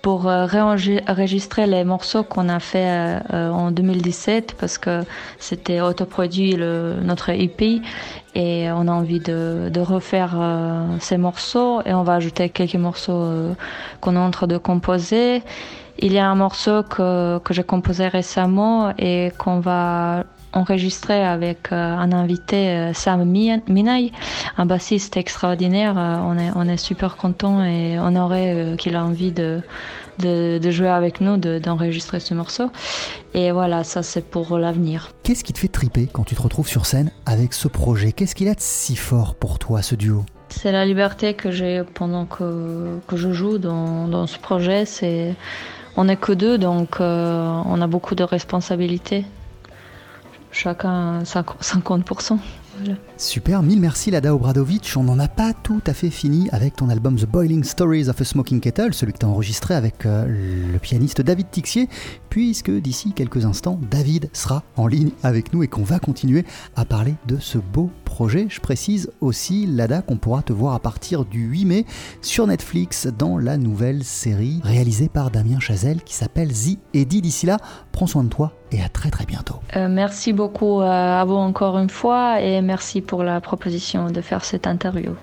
pour 0.02 0.28
euh, 0.28 0.46
réenregistrer 0.46 1.68
les 1.68 1.84
morceaux 1.84 2.24
qu'on 2.24 2.50
a 2.50 2.60
fait 2.60 2.88
euh, 2.88 3.20
euh, 3.34 3.50
en 3.50 3.72
2017 3.72 4.56
parce 4.60 4.78
que 4.78 5.04
c'était 5.40 5.82
autoproduit 5.82 6.54
le, 6.54 6.96
notre 7.02 7.30
EP 7.30 7.82
et 8.36 8.70
on 8.72 8.88
a 8.88 8.92
envie 8.92 9.20
de, 9.20 9.80
refaire 9.80 10.36
ces 11.00 11.18
morceaux 11.18 11.82
et 11.86 11.94
on 11.94 12.04
va 12.04 12.16
ajouter 12.16 12.50
quelques 12.50 12.76
morceaux 12.76 13.56
qu'on 14.00 14.16
est 14.16 14.20
en 14.20 14.32
train 14.32 14.48
de 14.48 14.58
composer. 14.58 15.42
Il 16.00 16.14
y 16.14 16.20
a 16.20 16.28
un 16.28 16.36
morceau 16.36 16.84
que, 16.84 17.40
que 17.40 17.54
j'ai 17.54 17.64
composé 17.64 18.08
récemment 18.08 18.94
et 18.98 19.32
qu'on 19.40 19.60
va 19.60 20.24
enregistré 20.54 21.24
avec 21.24 21.72
euh, 21.72 21.76
un 21.76 22.12
invité, 22.12 22.70
euh, 22.70 22.94
Sam 22.94 23.26
Minay, 23.26 24.12
un 24.58 24.66
bassiste 24.66 25.18
extraordinaire. 25.18 25.98
Euh, 25.98 26.18
on 26.24 26.38
est, 26.38 26.52
on 26.56 26.68
est 26.68 26.78
super 26.78 27.18
content 27.18 27.64
et 27.64 28.00
honoré 28.00 28.76
qu'il 28.78 28.96
a 28.96 29.04
envie 29.04 29.32
de, 29.32 29.62
de, 30.20 30.72
jouer 30.72 30.90
avec 30.90 31.22
nous, 31.22 31.38
d'enregistrer 31.38 32.20
ce 32.20 32.34
morceau. 32.34 32.72
Et 33.34 33.52
voilà, 33.52 33.84
ça 33.84 34.04
c'est 34.04 34.26
pour 34.26 34.58
l'avenir. 34.58 35.12
Qu'est-ce 35.24 35.44
qui 35.44 35.54
te 35.54 35.60
fait 35.60 35.68
triper 35.68 36.08
quand 36.12 36.24
tu 36.24 36.36
te 36.36 36.42
retrouves 36.42 36.68
sur 36.68 36.86
scène 36.86 37.12
avec 37.26 37.54
ce 37.54 37.68
projet? 37.68 38.12
Qu'est-ce 38.12 38.36
qu'il 38.36 38.48
a 38.48 38.56
de 38.56 38.62
si 38.62 38.96
fort 38.96 39.36
pour 39.36 39.60
toi, 39.60 39.82
ce 39.82 39.96
duo? 39.96 40.26
C'est 40.50 40.72
la 40.72 40.86
liberté 40.86 41.34
que 41.34 41.52
j'ai 41.52 41.84
pendant 41.94 42.26
que, 42.26 43.00
que 43.08 43.18
je 43.18 43.34
joue 43.34 43.58
dans, 43.58 44.08
dans 44.08 44.28
ce 44.28 44.40
projet. 44.40 44.86
C'est 44.86 45.36
on 45.98 46.06
n'est 46.06 46.16
que 46.16 46.32
deux, 46.32 46.58
donc 46.58 46.98
on 47.00 47.82
a 47.82 47.88
beaucoup 47.88 48.14
de 48.14 48.24
responsabilités 48.24 49.26
chacun 50.58 51.22
50%. 51.24 52.40
Super, 53.18 53.64
mille 53.64 53.80
merci 53.80 54.12
Lada 54.12 54.36
Obradovic. 54.36 54.94
On 54.98 55.04
n'en 55.04 55.18
a 55.18 55.28
pas 55.28 55.54
tout 55.54 55.82
à 55.88 55.94
fait 55.94 56.12
fini 56.12 56.48
avec 56.52 56.76
ton 56.76 56.90
album 56.90 57.16
The 57.16 57.26
Boiling 57.26 57.64
Stories 57.64 58.10
of 58.10 58.22
a 58.22 58.24
Smoking 58.24 58.60
Kettle, 58.60 58.94
celui 58.94 59.14
que 59.14 59.18
tu 59.18 59.26
as 59.26 59.30
enregistré 59.30 59.74
avec 59.74 60.06
euh, 60.06 60.26
le 60.72 60.78
pianiste 60.78 61.22
David 61.22 61.50
Tixier, 61.50 61.90
puisque 62.30 62.70
d'ici 62.70 63.14
quelques 63.14 63.46
instants, 63.46 63.80
David 63.90 64.30
sera 64.34 64.64
en 64.76 64.86
ligne 64.86 65.10
avec 65.24 65.54
nous 65.54 65.64
et 65.64 65.68
qu'on 65.68 65.84
va 65.84 65.98
continuer 65.98 66.46
à 66.76 66.86
parler 66.86 67.16
de 67.26 67.38
ce 67.40 67.58
beau 67.58 67.90
projet. 68.06 68.46
Je 68.50 68.62
précise 68.62 69.10
aussi, 69.22 69.66
Lada, 69.66 70.04
qu'on 70.04 70.18
pourra 70.18 70.44
te 70.44 70.54
voir 70.54 70.76
à 70.76 70.80
partir 70.80 71.26
du 71.26 71.48
8 71.48 71.66
mai 71.66 71.86
sur 72.22 72.46
Netflix 72.46 73.08
dans 73.08 73.40
la 73.40 73.58
nouvelle 73.58 74.04
série 74.04 74.62
réalisée 74.64 75.10
par 75.10 75.32
Damien 75.32 75.60
Chazelle 75.60 76.04
qui 76.04 76.14
s'appelle 76.14 76.54
The 76.54 76.78
Eddie. 76.94 77.22
D'ici 77.22 77.48
là, 77.48 77.58
prends 77.98 78.06
soin 78.06 78.24
de 78.24 78.30
toi 78.30 78.52
et 78.72 78.84
à 78.84 78.90
très 78.90 79.10
très 79.10 79.26
bientôt. 79.26 79.56
Euh, 79.76 79.88
merci 79.90 80.32
beaucoup 80.32 80.82
à 80.82 81.26
vous 81.26 81.34
encore 81.34 81.80
une 81.80 81.90
fois 81.90 82.40
et 82.42 82.62
merci 82.62 83.02
pour 83.02 83.24
la 83.24 83.42
proposition 83.42 84.12
de 84.12 84.22
faire 84.22 84.46
cette 84.46 84.68
interview. 84.68 85.16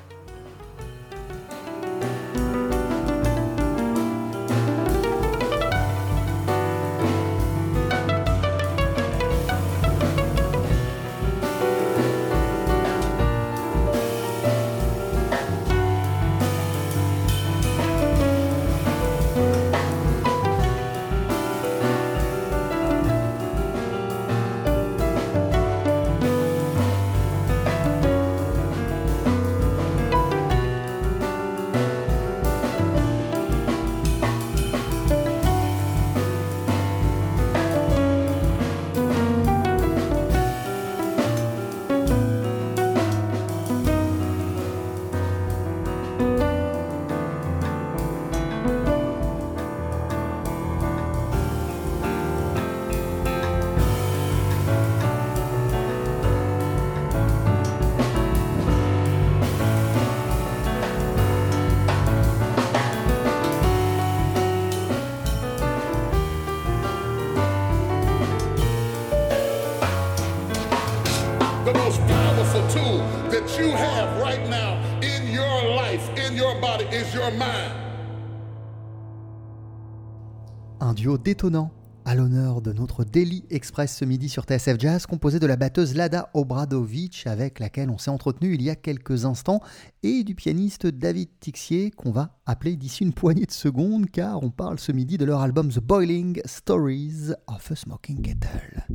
Un 80.80 80.94
duo 80.94 81.18
détonnant 81.18 81.70
à 82.04 82.14
l'honneur 82.14 82.60
de 82.60 82.72
notre 82.72 83.04
Daily 83.04 83.44
Express 83.50 83.96
ce 83.96 84.04
midi 84.04 84.28
sur 84.28 84.44
TSF 84.44 84.78
Jazz, 84.78 85.06
composé 85.06 85.38
de 85.38 85.46
la 85.46 85.56
batteuse 85.56 85.94
Lada 85.94 86.30
Obradovic, 86.34 87.26
avec 87.26 87.58
laquelle 87.58 87.90
on 87.90 87.98
s'est 87.98 88.10
entretenu 88.10 88.54
il 88.54 88.62
y 88.62 88.70
a 88.70 88.76
quelques 88.76 89.24
instants, 89.24 89.60
et 90.02 90.24
du 90.24 90.34
pianiste 90.34 90.86
David 90.86 91.28
Tixier, 91.40 91.90
qu'on 91.90 92.12
va 92.12 92.38
appeler 92.46 92.76
d'ici 92.76 93.04
une 93.04 93.12
poignée 93.12 93.46
de 93.46 93.52
secondes, 93.52 94.10
car 94.10 94.42
on 94.42 94.50
parle 94.50 94.78
ce 94.78 94.92
midi 94.92 95.18
de 95.18 95.24
leur 95.24 95.40
album 95.40 95.70
The 95.70 95.80
Boiling 95.80 96.40
Stories 96.44 97.32
of 97.46 97.70
a 97.70 97.76
Smoking 97.76 98.22
Kettle. 98.22 98.86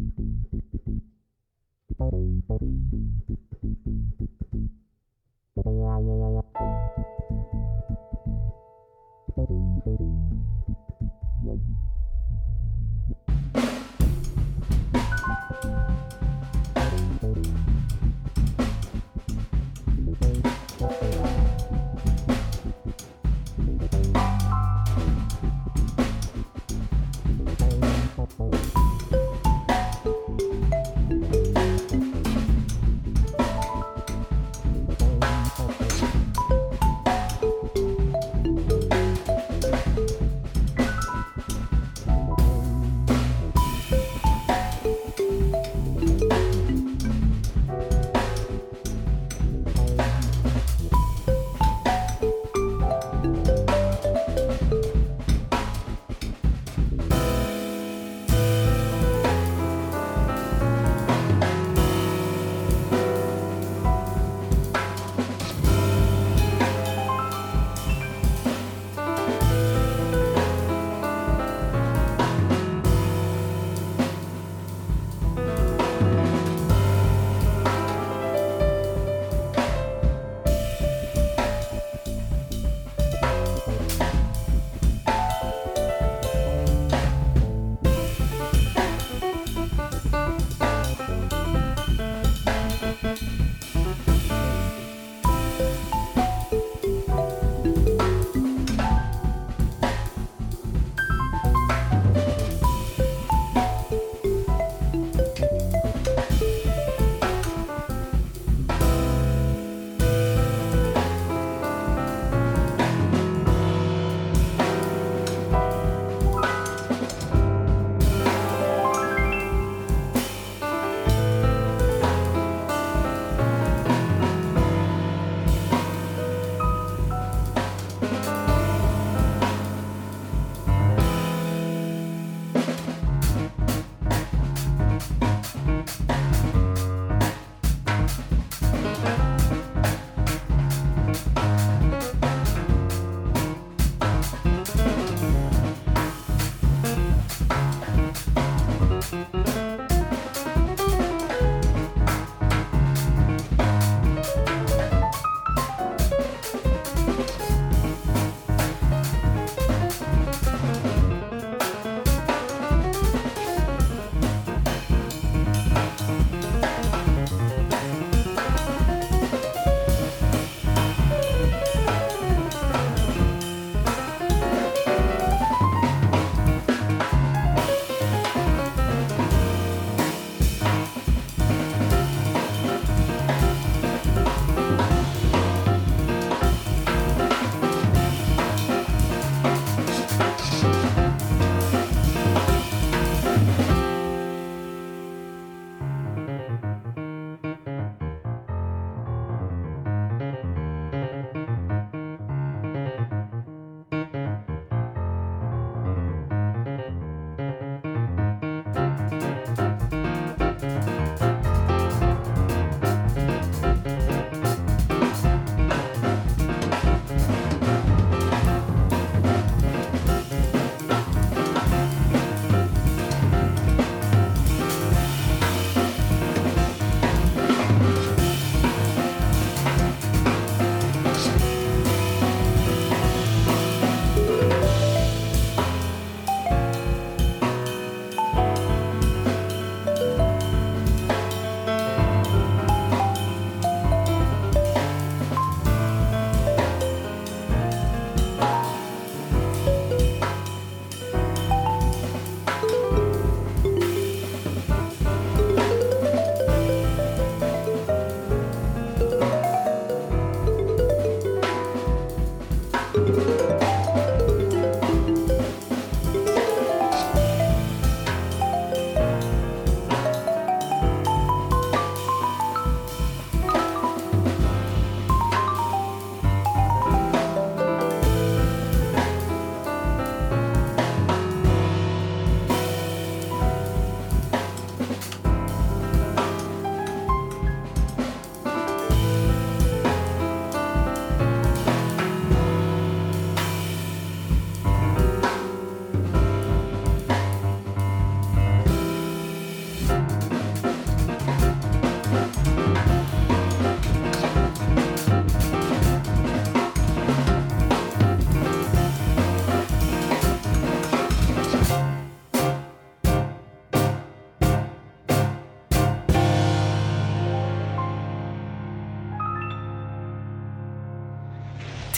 Oh. 28.41 28.58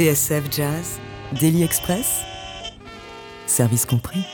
TSF 0.01 0.51
Jazz, 0.51 0.99
Daily 1.39 1.61
Express, 1.61 2.23
service 3.45 3.85
compris. 3.85 4.25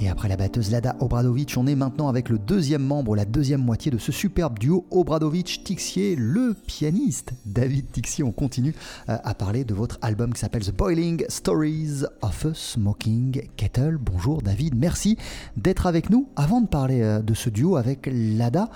Et 0.00 0.08
après 0.08 0.28
la 0.28 0.36
batteuse 0.36 0.72
Lada 0.72 0.96
Obradovic, 0.98 1.54
on 1.56 1.68
est 1.68 1.76
maintenant 1.76 2.08
avec 2.08 2.30
le 2.30 2.38
deuxième 2.38 2.82
membre, 2.82 3.14
la 3.14 3.24
deuxième 3.24 3.62
moitié 3.62 3.92
de 3.92 3.98
ce 3.98 4.10
superbe 4.10 4.58
duo 4.58 4.86
Obradovic-Tixier, 4.90 6.16
le 6.16 6.56
pianiste 6.66 7.30
David 7.46 7.92
Tixier. 7.92 8.24
On 8.24 8.32
continue 8.32 8.74
euh, 9.08 9.16
à 9.22 9.34
parler 9.34 9.64
de 9.64 9.72
votre 9.72 9.98
album 10.02 10.32
qui 10.32 10.40
s'appelle 10.40 10.64
The 10.64 10.74
Boiling 10.74 11.24
Stories 11.28 12.06
of 12.22 12.44
a 12.44 12.54
Smoking 12.54 13.40
Kettle. 13.56 13.98
Bonjour 14.00 14.42
David, 14.42 14.74
merci 14.74 15.16
d'être 15.56 15.86
avec 15.86 16.10
nous. 16.10 16.28
Avant 16.34 16.60
de 16.60 16.66
parler 16.66 17.02
euh, 17.02 17.20
de 17.20 17.34
ce 17.34 17.50
duo 17.50 17.76
avec 17.76 18.08
Lada, 18.12 18.68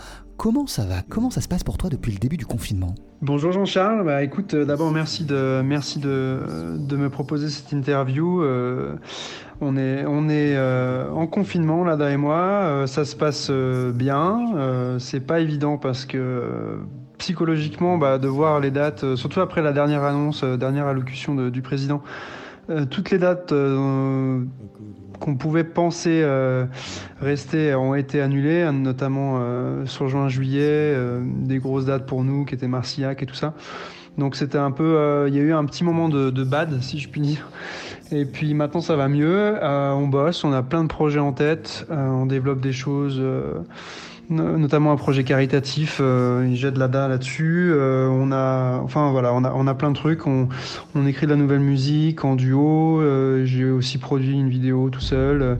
comment 0.42 0.66
ça 0.66 0.84
va? 0.84 1.02
Comment 1.08 1.30
ça 1.30 1.40
se 1.40 1.46
passe 1.46 1.62
pour 1.62 1.78
toi 1.78 1.88
depuis 1.88 2.10
le 2.10 2.18
début 2.18 2.36
du 2.36 2.46
confinement? 2.46 2.96
Bonjour 3.20 3.52
Jean-Charles, 3.52 4.04
bah, 4.04 4.24
écoute, 4.24 4.54
euh, 4.54 4.64
d'abord 4.64 4.90
merci 4.90 5.24
de 5.24 5.62
me 5.62 7.08
proposer 7.10 7.48
cette 7.48 7.70
interview. 7.70 8.42
Euh, 8.42 8.96
on 9.60 9.76
est 9.76 10.02
euh, 10.04 11.08
en 11.12 11.28
confinement 11.28 11.84
Lada 11.84 12.10
et 12.10 12.16
moi, 12.16 12.88
ça 12.88 13.04
se 13.04 13.14
passe 13.14 13.52
bien. 13.52 14.98
c'est 14.98 15.24
pas 15.24 15.38
évident 15.38 15.78
parce 15.78 16.06
que 16.06 16.80
psychologiquement, 17.18 17.96
bah, 17.96 18.18
de 18.18 18.26
voir 18.26 18.58
les 18.58 18.72
dates, 18.72 19.14
surtout 19.14 19.40
après 19.40 19.62
la 19.62 19.72
dernière 19.72 20.02
annonce, 20.02 20.42
dernière 20.42 20.88
allocution 20.88 21.36
du 21.36 21.62
président, 21.62 22.02
toutes 22.90 23.12
les 23.12 23.18
dates 23.18 23.54
qu'on 25.22 25.36
pouvait 25.36 25.64
penser 25.64 26.20
euh, 26.24 26.66
rester 27.20 27.74
ont 27.76 27.94
été 27.94 28.20
annulés, 28.20 28.68
notamment 28.72 29.38
euh, 29.38 29.86
sur 29.86 30.08
juin-juillet, 30.08 30.60
euh, 30.60 31.20
des 31.24 31.58
grosses 31.58 31.84
dates 31.84 32.06
pour 32.06 32.24
nous 32.24 32.44
qui 32.44 32.56
étaient 32.56 32.66
Marcillac 32.66 33.22
et 33.22 33.26
tout 33.26 33.34
ça. 33.34 33.54
Donc 34.18 34.34
c'était 34.34 34.58
un 34.58 34.72
peu, 34.72 35.26
il 35.28 35.34
y 35.34 35.38
a 35.38 35.42
eu 35.42 35.54
un 35.54 35.64
petit 35.64 35.84
moment 35.84 36.08
de, 36.08 36.30
de, 36.30 36.44
bad, 36.44 36.82
si 36.82 36.98
je 36.98 37.08
puis 37.08 37.20
dire. 37.20 37.48
Et 38.10 38.26
puis 38.26 38.52
maintenant 38.52 38.82
ça 38.82 38.94
va 38.94 39.08
mieux, 39.08 39.54
on 39.62 40.06
bosse, 40.06 40.44
on 40.44 40.52
a 40.52 40.62
plein 40.62 40.82
de 40.82 40.88
projets 40.88 41.20
en 41.20 41.32
tête, 41.32 41.86
on 41.88 42.26
développe 42.26 42.60
des 42.60 42.72
choses 42.72 43.22
notamment 44.32 44.92
un 44.92 44.96
projet 44.96 45.24
caritatif. 45.24 45.98
Euh, 46.00 46.46
il 46.48 46.56
jette 46.56 46.78
l'ADA 46.78 47.08
là-dessus. 47.08 47.72
Euh, 47.72 48.08
on 48.08 48.32
a, 48.32 48.80
enfin 48.82 49.12
on 49.12 49.66
a, 49.66 49.74
plein 49.74 49.90
de 49.90 49.96
trucs. 49.96 50.26
On, 50.26 50.48
on 50.94 51.06
écrit 51.06 51.26
de 51.26 51.32
la 51.32 51.36
nouvelle 51.36 51.60
musique 51.60 52.24
en 52.24 52.34
duo. 52.34 53.00
Euh, 53.00 53.44
j'ai 53.44 53.64
aussi 53.64 53.98
produit 53.98 54.34
une 54.34 54.48
vidéo 54.48 54.90
tout 54.90 55.00
seul. 55.00 55.58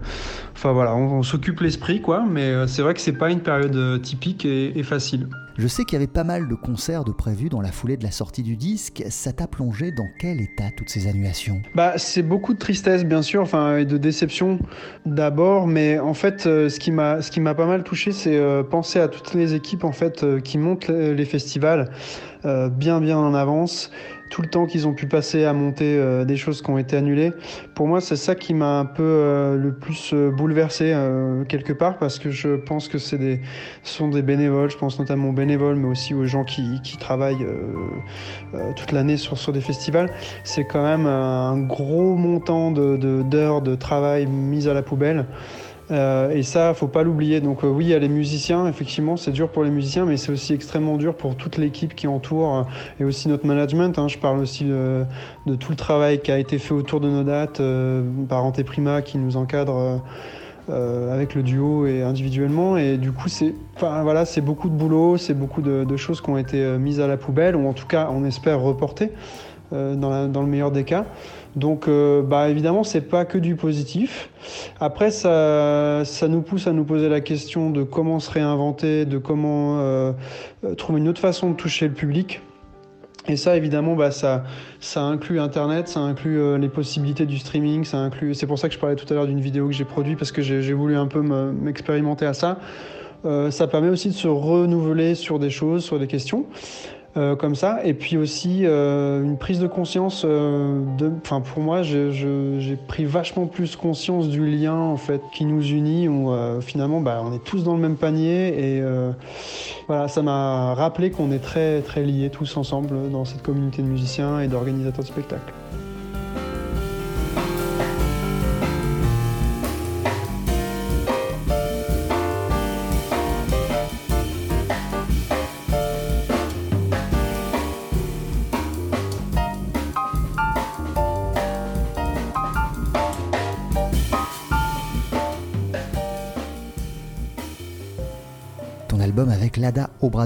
Enfin 0.62 0.74
voilà, 0.74 0.94
on, 0.94 1.24
s'occupe 1.24 1.58
l'esprit 1.58 2.00
quoi. 2.00 2.24
Mais 2.24 2.52
c'est 2.68 2.82
vrai 2.82 2.94
que 2.94 3.00
c'est 3.00 3.12
pas 3.12 3.30
une 3.30 3.40
période 3.40 4.00
typique 4.00 4.44
et, 4.44 4.78
et 4.78 4.84
facile. 4.84 5.26
Je 5.58 5.66
sais 5.66 5.84
qu'il 5.84 5.94
y 5.94 5.96
avait 5.96 6.06
pas 6.06 6.22
mal 6.22 6.46
de 6.48 6.54
concerts 6.54 7.02
de 7.02 7.10
prévus 7.10 7.48
dans 7.48 7.60
la 7.60 7.72
foulée 7.72 7.96
de 7.96 8.04
la 8.04 8.12
sortie 8.12 8.44
du 8.44 8.54
disque. 8.54 9.02
Ça 9.10 9.32
t'a 9.32 9.48
plongé 9.48 9.90
dans 9.90 10.06
quel 10.20 10.40
état 10.40 10.70
toutes 10.76 10.88
ces 10.88 11.08
annulations? 11.08 11.60
Bah, 11.74 11.94
c'est 11.96 12.22
beaucoup 12.22 12.54
de 12.54 12.60
tristesse 12.60 13.04
bien 13.04 13.22
sûr, 13.22 13.42
enfin 13.42 13.78
et 13.78 13.84
de 13.84 13.96
déception 13.96 14.60
d'abord, 15.04 15.66
mais 15.66 15.98
en 15.98 16.14
fait, 16.14 16.42
ce 16.42 16.78
qui 16.78 16.92
m'a, 16.92 17.22
ce 17.22 17.32
qui 17.32 17.40
m'a 17.40 17.54
pas 17.54 17.66
mal 17.66 17.82
touché, 17.82 18.12
c'est 18.12 18.40
penser 18.70 19.00
à 19.00 19.08
toutes 19.08 19.34
les 19.34 19.54
équipes 19.54 19.82
en 19.82 19.92
fait 19.92 20.22
euh, 20.22 20.38
qui 20.38 20.58
montent 20.58 20.88
les 20.88 21.24
festivals 21.24 21.90
euh, 22.44 22.68
bien 22.68 23.00
bien 23.00 23.18
en 23.18 23.34
avance 23.34 23.92
tout 24.32 24.40
le 24.40 24.48
temps 24.48 24.64
qu'ils 24.64 24.88
ont 24.88 24.94
pu 24.94 25.06
passer 25.06 25.44
à 25.44 25.52
monter 25.52 25.94
euh, 25.98 26.24
des 26.24 26.38
choses 26.38 26.62
qui 26.62 26.70
ont 26.70 26.78
été 26.78 26.96
annulées. 26.96 27.32
Pour 27.74 27.86
moi, 27.86 28.00
c'est 28.00 28.16
ça 28.16 28.34
qui 28.34 28.54
m'a 28.54 28.78
un 28.78 28.86
peu 28.86 29.02
le 29.58 29.74
plus 29.78 30.14
bouleversé 30.14 30.94
quelque 31.48 31.74
part 31.74 31.98
parce 31.98 32.18
que 32.18 32.30
je 32.30 32.56
pense 32.56 32.88
que 32.88 32.96
c'est 32.96 33.18
des, 33.18 33.42
ce 33.82 33.94
sont 33.94 34.08
des 34.08 34.22
bénévoles. 34.22 34.70
Je 34.70 34.78
pense 34.78 34.98
notamment 34.98 35.28
aux 35.28 35.34
bénévoles, 35.34 35.76
mais 35.76 35.88
aussi 35.88 36.14
aux 36.14 36.24
gens 36.24 36.44
qui, 36.44 36.80
qui 36.82 36.96
travaillent 36.96 37.46
toute 38.76 38.92
l'année 38.92 39.18
sur, 39.18 39.36
sur 39.36 39.52
des 39.52 39.60
festivals. 39.60 40.10
C'est 40.44 40.64
quand 40.64 40.82
même 40.82 41.06
un 41.06 41.58
gros 41.58 42.16
montant 42.16 42.70
de, 42.70 43.22
d'heures 43.22 43.60
de 43.60 43.74
travail 43.74 44.26
mis 44.26 44.66
à 44.66 44.74
la 44.74 44.82
poubelle. 44.82 45.26
Euh, 45.90 46.30
et 46.30 46.42
ça, 46.42 46.74
faut 46.74 46.86
pas 46.86 47.02
l'oublier. 47.02 47.40
Donc 47.40 47.64
euh, 47.64 47.68
oui, 47.68 47.86
il 47.86 47.90
y 47.90 47.94
a 47.94 47.98
les 47.98 48.08
musiciens, 48.08 48.66
effectivement, 48.66 49.16
c'est 49.16 49.32
dur 49.32 49.48
pour 49.48 49.64
les 49.64 49.70
musiciens, 49.70 50.04
mais 50.04 50.16
c'est 50.16 50.32
aussi 50.32 50.52
extrêmement 50.52 50.96
dur 50.96 51.14
pour 51.14 51.36
toute 51.36 51.58
l'équipe 51.58 51.94
qui 51.94 52.06
entoure 52.06 52.56
euh, 52.56 52.62
et 53.00 53.04
aussi 53.04 53.28
notre 53.28 53.46
management. 53.46 53.98
Hein. 53.98 54.08
Je 54.08 54.18
parle 54.18 54.38
aussi 54.38 54.64
de, 54.64 55.04
tout 55.58 55.70
le 55.70 55.76
travail 55.76 56.20
qui 56.20 56.30
a 56.30 56.38
été 56.38 56.58
fait 56.58 56.74
autour 56.74 57.00
de 57.00 57.08
nos 57.08 57.24
dates 57.24 57.60
par 58.28 58.44
Anteprima 58.44 59.02
qui 59.02 59.18
nous 59.18 59.36
encadre. 59.36 60.00
avec 60.68 61.34
le 61.34 61.42
duo 61.42 61.86
et 61.86 62.02
individuellement 62.02 62.76
et 62.76 62.96
du 62.96 63.10
coup 63.10 63.28
c'est 63.28 63.52
enfin 63.74 64.02
voilà 64.04 64.24
beaucoup 64.42 64.68
de 64.68 64.74
boulot 64.74 65.16
c'est 65.16 65.34
beaucoup 65.34 65.60
de, 65.60 65.96
choses 65.96 66.20
qui 66.20 66.30
ont 66.30 66.38
été 66.38 66.78
mises 66.78 67.00
à 67.00 67.08
la 67.08 67.16
poubelle 67.16 67.56
ou 67.56 67.68
en 67.68 67.72
tout 67.72 67.86
cas 67.86 68.08
on 68.12 68.24
espère 68.24 68.60
reporter 68.60 69.10
dans 69.72 70.30
le 70.32 70.46
meilleur 70.46 70.70
des 70.70 70.84
cas 70.84 71.04
donc, 71.54 71.86
euh, 71.86 72.22
bah, 72.22 72.48
évidemment, 72.48 72.82
c'est 72.82 73.02
pas 73.02 73.24
que 73.24 73.36
du 73.36 73.56
positif. 73.56 74.30
Après, 74.80 75.10
ça, 75.10 76.02
ça 76.04 76.28
nous 76.28 76.40
pousse 76.40 76.66
à 76.66 76.72
nous 76.72 76.84
poser 76.84 77.08
la 77.08 77.20
question 77.20 77.70
de 77.70 77.82
comment 77.82 78.20
se 78.20 78.30
réinventer, 78.30 79.04
de 79.04 79.18
comment 79.18 79.78
euh, 79.80 80.12
euh, 80.64 80.74
trouver 80.74 81.00
une 81.00 81.08
autre 81.08 81.20
façon 81.20 81.50
de 81.50 81.56
toucher 81.56 81.88
le 81.88 81.94
public. 81.94 82.40
Et 83.28 83.36
ça, 83.36 83.56
évidemment, 83.56 83.94
bah, 83.94 84.10
ça, 84.10 84.44
ça 84.80 85.02
inclut 85.02 85.40
Internet, 85.40 85.88
ça 85.88 86.00
inclut 86.00 86.58
les 86.58 86.68
possibilités 86.68 87.24
du 87.24 87.38
streaming, 87.38 87.84
ça 87.84 87.98
inclut. 87.98 88.34
C'est 88.34 88.48
pour 88.48 88.58
ça 88.58 88.68
que 88.68 88.74
je 88.74 88.80
parlais 88.80 88.96
tout 88.96 89.06
à 89.10 89.14
l'heure 89.14 89.26
d'une 89.26 89.40
vidéo 89.40 89.68
que 89.68 89.74
j'ai 89.74 89.84
produite 89.84 90.18
parce 90.18 90.32
que 90.32 90.42
j'ai 90.42 90.72
voulu 90.72 90.96
un 90.96 91.06
peu 91.06 91.22
m'expérimenter 91.22 92.26
à 92.26 92.34
ça. 92.34 92.58
ça 93.50 93.68
permet 93.68 93.90
aussi 93.90 94.08
de 94.08 94.14
se 94.14 94.26
renouveler 94.26 95.14
sur 95.14 95.38
des 95.38 95.50
choses, 95.50 95.84
sur 95.84 96.00
des 96.00 96.08
questions. 96.08 96.46
Euh, 97.18 97.36
comme 97.36 97.54
ça. 97.54 97.84
Et 97.84 97.92
puis 97.92 98.16
aussi 98.16 98.60
euh, 98.64 99.22
une 99.22 99.36
prise 99.36 99.60
de 99.60 99.66
conscience. 99.66 100.22
Euh, 100.24 100.80
enfin, 101.22 101.42
pour 101.42 101.62
moi, 101.62 101.82
j'ai 101.82 102.78
pris 102.88 103.04
vachement 103.04 103.44
plus 103.44 103.76
conscience 103.76 104.28
du 104.28 104.46
lien 104.46 104.74
en 104.74 104.96
fait 104.96 105.20
qui 105.34 105.44
nous 105.44 105.62
unit. 105.62 106.08
Où 106.08 106.32
finalement, 106.62 107.02
bah, 107.02 107.22
on 107.22 107.34
est 107.34 107.44
tous 107.44 107.64
dans 107.64 107.74
le 107.74 107.80
même 107.80 107.96
panier. 107.96 108.76
Et 108.76 108.82
voilà, 109.88 110.08
ça 110.08 110.22
m'a 110.22 110.74
rappelé 110.74 111.10
qu'on 111.10 111.32
est 111.32 111.42
très 111.42 111.82
très 111.82 112.02
liés 112.02 112.30
tous 112.30 112.56
ensemble 112.56 113.10
dans 113.10 113.26
cette 113.26 113.42
communauté 113.42 113.82
de 113.82 113.88
musiciens 113.88 114.40
et 114.40 114.48
d'organisateurs 114.48 115.04
de 115.04 115.08
spectacles. 115.08 115.52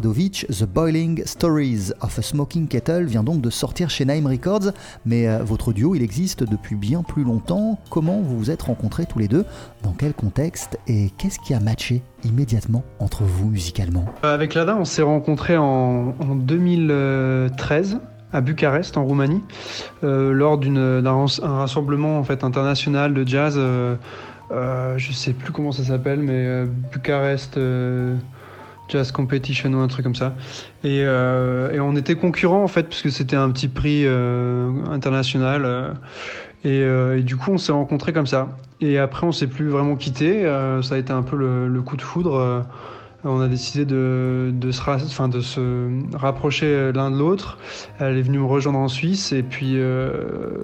The 0.00 0.64
Boiling 0.64 1.24
Stories 1.24 1.92
of 2.00 2.18
a 2.18 2.22
Smoking 2.22 2.68
Kettle 2.68 3.04
vient 3.04 3.22
donc 3.22 3.40
de 3.40 3.50
sortir 3.50 3.88
chez 3.88 4.04
Naim 4.04 4.26
Records, 4.26 4.72
mais 5.04 5.28
euh, 5.28 5.38
votre 5.42 5.72
duo 5.72 5.94
il 5.94 6.02
existe 6.02 6.44
depuis 6.44 6.76
bien 6.76 7.02
plus 7.02 7.24
longtemps. 7.24 7.78
Comment 7.90 8.20
vous 8.20 8.38
vous 8.38 8.50
êtes 8.50 8.62
rencontrés 8.62 9.06
tous 9.06 9.18
les 9.18 9.28
deux? 9.28 9.44
Dans 9.82 9.92
quel 9.92 10.12
contexte? 10.12 10.78
Et 10.86 11.10
qu'est-ce 11.16 11.38
qui 11.38 11.54
a 11.54 11.60
matché 11.60 12.02
immédiatement 12.24 12.84
entre 12.98 13.22
vous 13.24 13.48
musicalement? 13.48 14.04
Euh, 14.24 14.34
Avec 14.34 14.54
Lada, 14.54 14.76
on 14.78 14.84
s'est 14.84 15.02
rencontrés 15.02 15.56
en, 15.56 16.12
2013 16.34 18.00
à 18.32 18.40
Bucarest 18.40 18.96
en 18.96 19.04
Roumanie 19.04 19.42
euh, 20.04 20.32
lors 20.32 20.58
d'un 20.58 21.26
rassemblement 21.40 22.18
en 22.18 22.24
fait 22.24 22.44
international 22.44 23.14
de 23.14 23.26
jazz. 23.26 23.54
Euh, 23.58 23.96
je 24.96 25.12
sais 25.12 25.32
plus 25.32 25.52
comment 25.52 25.72
ça 25.72 25.84
s'appelle, 25.84 26.20
mais 26.20 26.64
Bucarest 26.92 27.58
Jazz 28.88 29.12
Competition 29.12 29.72
ou 29.72 29.78
un 29.78 29.88
truc 29.88 30.04
comme 30.04 30.14
ça. 30.14 30.34
Et, 30.84 31.02
euh, 31.04 31.72
et 31.72 31.80
on 31.80 31.96
était 31.96 32.14
concurrents 32.14 32.62
en 32.62 32.68
fait, 32.68 32.84
puisque 32.84 33.10
c'était 33.10 33.36
un 33.36 33.50
petit 33.50 33.68
prix 33.68 34.02
euh, 34.06 34.70
international. 34.90 35.64
Euh, 35.64 35.92
et, 36.64 36.82
euh, 36.82 37.18
et, 37.18 37.22
du 37.22 37.36
coup, 37.36 37.52
on 37.52 37.58
s'est 37.58 37.72
rencontrés 37.72 38.12
comme 38.12 38.26
ça. 38.26 38.48
Et 38.80 38.98
après, 38.98 39.26
on 39.26 39.32
s'est 39.32 39.46
plus 39.46 39.68
vraiment 39.68 39.96
quittés. 39.96 40.44
Euh, 40.44 40.82
ça 40.82 40.96
a 40.96 40.98
été 40.98 41.12
un 41.12 41.22
peu 41.22 41.36
le, 41.36 41.68
le 41.68 41.82
coup 41.82 41.96
de 41.96 42.02
foudre. 42.02 42.64
On 43.24 43.40
a 43.40 43.48
décidé 43.48 43.84
de, 43.84 44.52
se, 44.70 46.16
rapprocher 46.16 46.92
l'un 46.92 47.10
de 47.10 47.18
l'autre. 47.18 47.58
Elle 47.98 48.18
est 48.18 48.22
venue 48.22 48.38
me 48.38 48.44
rejoindre 48.44 48.78
en 48.78 48.88
Suisse 48.88 49.32
et 49.32 49.42
puis 49.42 49.74
euh, 49.76 50.10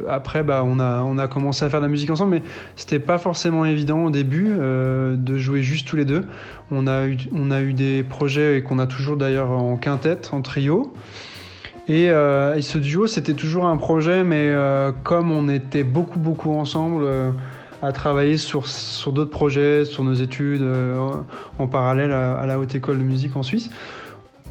après, 0.09 0.43
bah, 0.43 0.63
on, 0.65 0.79
a, 0.79 1.29
commencé 1.29 1.65
à 1.65 1.71
faire 1.71 1.81
de 1.81 1.87
la 1.87 1.91
musique 1.91 2.11
ensemble, 2.11 2.33
mais 2.33 2.43
c'était 2.77 2.99
pas 2.99 3.19
forcément 3.19 3.65
évident 3.65 4.05
au 4.05 4.11
début 4.11 4.49
euh, 4.49 5.17
de 5.17 5.37
jouer 5.39 5.63
juste 5.63 5.89
tous 5.89 5.97
les 5.97 6.05
deux. 6.05 6.25
On 6.71 6.87
a 6.87 7.07
eu, 7.07 7.73
des 7.73 8.03
projets 8.03 8.63
qu'on 8.67 8.79
a 8.79 8.87
toujours 8.87 9.17
d'ailleurs 9.17 9.51
en 9.51 9.77
quintette, 9.77 10.31
en 10.33 10.43
trio. 10.43 10.93
Euh, 11.91 12.55
et 12.55 12.63
ce 12.63 12.79
duo, 12.79 13.07
c'était 13.07 13.35
toujours 13.35 13.67
un 13.67 13.77
projet, 13.77 14.25
mais 14.25 14.55
comme 15.03 15.33
on 15.33 15.49
était 15.49 15.85
beaucoup, 15.85 16.19
beaucoup 16.19 16.53
ensemble, 16.53 17.07
à 17.83 17.91
travailler 17.91 18.37
sur, 18.37 18.69
sur 18.69 19.13
d'autres 19.13 19.31
projets, 19.31 19.85
sur 19.85 20.05
nos 20.05 20.15
études 20.15 20.63
euh, 20.63 20.97
en 21.59 21.67
parallèle 21.67 22.13
à, 22.13 22.47
la 22.47 22.59
Haute 22.59 22.75
École 22.77 22.99
de 22.99 23.03
musique 23.03 23.37
en 23.37 23.43
Suisse. 23.43 23.71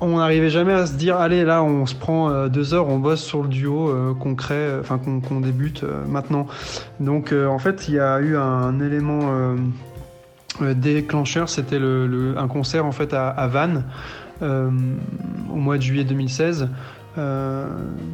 On 0.02 0.18
n'arrivait 0.18 0.50
jamais 0.50 0.74
à 0.74 0.86
se 0.86 0.94
dire, 0.94 1.18
allez, 1.18 1.46
là, 1.46 1.64
on 1.64 1.86
se 1.86 1.96
prend 1.96 2.30
euh, 2.30 2.50
deux 2.50 2.74
heures, 2.74 2.90
on 2.90 3.00
bosse 3.00 3.24
sur 3.24 3.44
le 3.44 3.48
duo 3.48 3.90
euh, 3.90 4.14
concret, 4.14 4.72
enfin 4.82 5.00
qu'on 5.00 5.40
débute 5.40 5.86
maintenant. 6.08 6.46
Donc, 7.00 7.34
en 7.34 7.60
fait, 7.60 7.88
il 7.88 7.96
y 7.96 8.00
a 8.00 8.20
eu 8.20 8.36
un, 8.36 8.80
élément 8.82 9.56
déclencheur, 10.60 11.48
c'était 11.48 11.80
le, 11.80 12.36
un 12.38 12.48
concert 12.48 12.86
en 12.86 12.92
fait 12.92 13.14
à 13.14 13.48
Vannes 13.48 13.86
au 14.42 15.56
mois 15.56 15.78
de 15.78 15.84
juillet 15.84 16.04
2016 16.04 16.68
euh, 17.18 17.68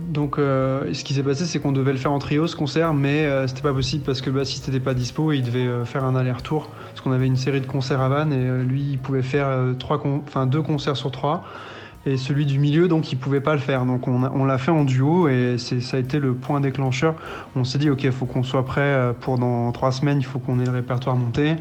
donc, 0.10 0.39
euh, 0.39 0.91
ce 0.93 1.03
qui 1.03 1.13
s'est 1.13 1.23
passé, 1.23 1.45
c'est 1.45 1.60
qu'on 1.60 1.71
devait 1.71 1.91
le 1.91 1.97
faire 1.97 2.12
en 2.12 2.19
trio 2.19 2.47
ce 2.47 2.55
concert, 2.55 2.93
mais 2.93 3.25
euh, 3.25 3.47
c'était 3.47 3.62
pas 3.62 3.73
possible 3.73 4.03
parce 4.03 4.21
que 4.21 4.29
le 4.29 4.38
bassiste 4.38 4.67
n'était 4.67 4.83
pas 4.83 4.93
dispo 4.93 5.31
et 5.31 5.38
il 5.38 5.43
devait 5.43 5.86
faire 5.86 6.03
un 6.03 6.15
aller-retour 6.15 6.69
parce 6.89 7.01
qu'on 7.01 7.12
avait 7.12 7.27
une 7.27 7.36
série 7.36 7.62
de 7.62 7.67
concerts 7.67 8.01
à 8.01 8.10
Vannes 8.10 8.33
et 8.33 8.63
lui, 8.63 8.81
il 8.91 8.97
pouvait 8.97 9.21
faire 9.21 9.47
deux 10.47 10.62
concerts 10.62 10.97
sur 10.97 11.12
trois 11.12 11.43
et 12.05 12.15
celui 12.15 12.45
du 12.45 12.57
milieu, 12.57 12.88
donc 12.88 13.12
il 13.12 13.17
pouvait 13.17 13.41
pas 13.41 13.53
le 13.53 13.60
faire. 13.60 13.86
Donc 13.86 14.07
on, 14.07 14.45
l'a 14.45 14.57
fait 14.57 14.71
en 14.71 14.86
duo 14.86 15.27
et 15.27 15.57
ça 15.57 15.97
a 15.97 15.99
été 15.99 16.19
le 16.19 16.33
point 16.33 16.62
déclencheur. 16.62 17.15
On 17.55 17.63
s'est 17.63 17.77
dit 17.77 17.89
ok, 17.89 18.03
il 18.03 18.12
faut 18.12 18.25
qu'on 18.25 18.43
soit 18.43 18.65
prêt 18.65 19.13
pour 19.19 19.38
dans 19.38 19.71
trois 19.73 19.91
semaines, 19.91 20.19
il 20.19 20.25
faut 20.25 20.39
qu'on 20.39 20.60
ait 20.60 20.65
le 20.65 20.71
répertoire 20.71 21.17
monté. 21.17 21.55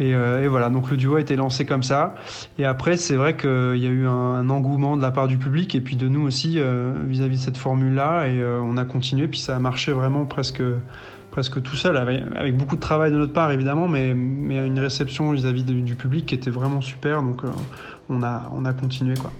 Euh, 0.00 0.42
et, 0.42 0.48
voilà, 0.48 0.70
donc 0.70 0.90
le 0.90 0.96
duo 0.96 1.16
a 1.16 1.20
été 1.20 1.36
lancé 1.36 1.66
comme 1.66 1.82
ça. 1.82 2.14
Et 2.58 2.64
après, 2.64 2.96
c'est 2.96 3.16
vrai 3.16 3.36
qu'il 3.36 3.76
y 3.76 3.86
a 3.86 3.90
eu 3.90 4.06
un, 4.06 4.48
engouement 4.50 4.96
de 4.96 5.02
la 5.02 5.10
part 5.10 5.28
du 5.28 5.38
public 5.38 5.74
et 5.74 5.80
puis 5.80 5.96
de 5.96 6.08
nous 6.08 6.22
aussi 6.22 6.54
euh, 6.58 6.94
vis-à-vis 7.06 7.36
de 7.36 7.42
cette 7.42 7.56
formule-là. 7.56 8.28
Et 8.28 8.40
euh, 8.40 8.60
on 8.62 8.76
a 8.76 8.84
continué, 8.84 9.28
puis 9.28 9.40
ça 9.40 9.56
a 9.56 9.58
marché 9.58 9.92
vraiment 9.92 10.24
presque, 10.24 10.62
presque 11.30 11.62
tout 11.62 11.76
seul, 11.76 11.96
avec, 11.96 12.56
beaucoup 12.56 12.76
de 12.76 12.80
travail 12.80 13.12
de 13.12 13.16
notre 13.16 13.32
part 13.32 13.50
évidemment, 13.52 13.88
mais, 13.88 14.14
mais 14.14 14.66
une 14.66 14.78
réception 14.78 15.32
vis-à-vis 15.32 15.64
du 15.64 15.94
public 15.94 16.26
qui 16.26 16.34
était 16.34 16.50
vraiment 16.50 16.80
super. 16.80 17.22
Donc 17.22 17.42
on, 18.08 18.22
a, 18.22 18.50
on 18.54 18.64
a 18.64 18.72
continué 18.72 19.14
quoi. 19.14 19.32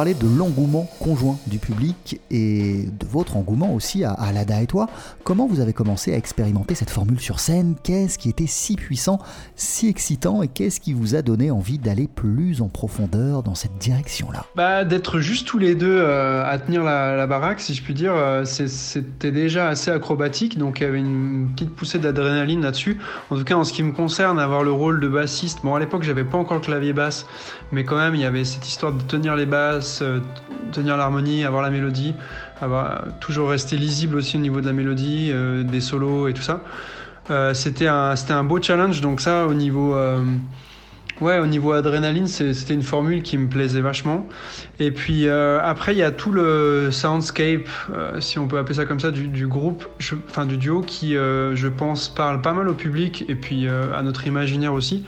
Parler 0.00 0.14
de 0.14 0.26
l'engouement 0.26 0.88
conjoint 0.98 1.36
du 1.46 1.58
public 1.58 2.22
et 2.30 2.86
de 2.86 3.06
votre 3.06 3.36
engouement 3.36 3.74
aussi 3.74 4.02
à, 4.02 4.12
à 4.12 4.32
Lada 4.32 4.62
et 4.62 4.66
toi. 4.66 4.86
Comment 5.24 5.46
vous 5.46 5.60
avez 5.60 5.74
commencé 5.74 6.14
à 6.14 6.16
expérimenter 6.16 6.74
cette 6.74 6.88
formule 6.88 7.20
sur 7.20 7.38
scène? 7.38 7.74
Qu'est-ce 7.82 8.16
qui 8.16 8.30
était 8.30 8.46
si 8.46 8.76
puissant, 8.76 9.18
si 9.56 9.88
excitant 9.88 10.42
et 10.42 10.48
qu'est-ce 10.48 10.80
qui 10.80 10.94
vous 10.94 11.16
a 11.16 11.20
donné 11.20 11.50
envie 11.50 11.76
d'aller 11.76 12.08
plus 12.08 12.62
en 12.62 12.68
profondeur 12.68 13.42
dans 13.42 13.54
cette 13.54 13.76
direction-là? 13.76 14.46
Bah, 14.56 14.86
D'être 14.86 15.20
juste 15.20 15.46
tous 15.46 15.58
les 15.58 15.74
deux 15.74 15.98
euh, 15.98 16.50
à 16.50 16.58
tenir 16.58 16.82
la, 16.82 17.26
baraque, 17.26 17.60
si 17.60 17.74
je 17.74 17.82
puis 17.82 17.92
dire, 17.92 18.14
euh, 18.14 18.46
c'était 18.46 19.32
déjà 19.32 19.68
assez 19.68 19.90
acrobatique, 19.90 20.56
donc 20.56 20.80
il 20.80 20.84
y 20.84 20.86
avait 20.86 21.00
une 21.00 21.50
petite 21.52 21.76
poussée 21.76 21.98
d'adrénaline 21.98 22.62
là-dessus. 22.62 22.96
En 23.28 23.36
tout 23.36 23.44
cas, 23.44 23.56
en 23.56 23.64
ce 23.64 23.74
qui 23.74 23.82
me 23.82 23.92
concerne, 23.92 24.38
avoir 24.40 24.62
le 24.62 24.72
rôle 24.72 24.98
de 24.98 25.08
bassiste, 25.08 25.58
bon 25.62 25.74
à 25.74 25.78
l'époque 25.78 26.04
j'avais 26.04 26.24
pas 26.24 26.38
encore 26.38 26.56
le 26.56 26.62
clavier 26.62 26.94
basse, 26.94 27.26
mais 27.70 27.84
quand 27.84 27.98
même 27.98 28.14
il 28.14 28.22
y 28.22 28.24
avait 28.24 28.46
cette 28.46 28.66
histoire 28.66 28.94
de 28.94 29.02
tenir 29.02 29.36
les 29.36 29.44
basses 29.44 29.89
euh, 30.02 30.20
tenir 30.72 30.96
l'harmonie, 30.96 31.44
avoir 31.44 31.62
la 31.62 31.70
mélodie, 31.70 32.14
avoir 32.60 33.04
toujours 33.20 33.50
rester 33.50 33.76
lisible 33.76 34.16
aussi 34.16 34.36
au 34.36 34.40
niveau 34.40 34.60
de 34.60 34.66
la 34.66 34.72
mélodie, 34.72 35.30
euh, 35.32 35.62
des 35.62 35.80
solos 35.80 36.28
et 36.28 36.32
tout 36.32 36.42
ça. 36.42 36.62
Euh, 37.30 37.54
c'était 37.54 37.86
un, 37.86 38.14
un 38.28 38.44
beau 38.44 38.60
challenge, 38.60 39.00
donc 39.00 39.20
ça 39.20 39.46
au 39.46 39.54
niveau, 39.54 39.96
ouais, 41.20 41.38
au 41.38 41.46
niveau 41.46 41.72
adrénaline, 41.72 42.26
c'était 42.26 42.74
une 42.74 42.82
formule 42.82 43.22
qui 43.22 43.38
me 43.38 43.48
plaisait 43.48 43.80
vachement. 43.80 44.26
Et 44.78 44.90
puis 44.90 45.28
après, 45.28 45.92
il 45.92 45.98
y 45.98 46.02
a 46.02 46.10
tout 46.10 46.32
le 46.32 46.90
soundscape, 46.90 47.68
si 48.20 48.38
on 48.38 48.48
peut 48.48 48.58
appeler 48.58 48.74
ça 48.74 48.84
comme 48.84 49.00
ça, 49.00 49.10
du, 49.10 49.46
groupe, 49.46 49.84
enfin 50.28 50.46
du 50.46 50.56
duo, 50.56 50.80
qui, 50.80 51.12
je 51.14 51.68
pense, 51.68 52.08
parle 52.08 52.40
pas 52.40 52.52
mal 52.52 52.68
au 52.68 52.74
public 52.74 53.24
et 53.28 53.34
puis 53.34 53.68
à 53.68 54.02
notre 54.02 54.26
imaginaire 54.26 54.72
aussi. 54.72 55.04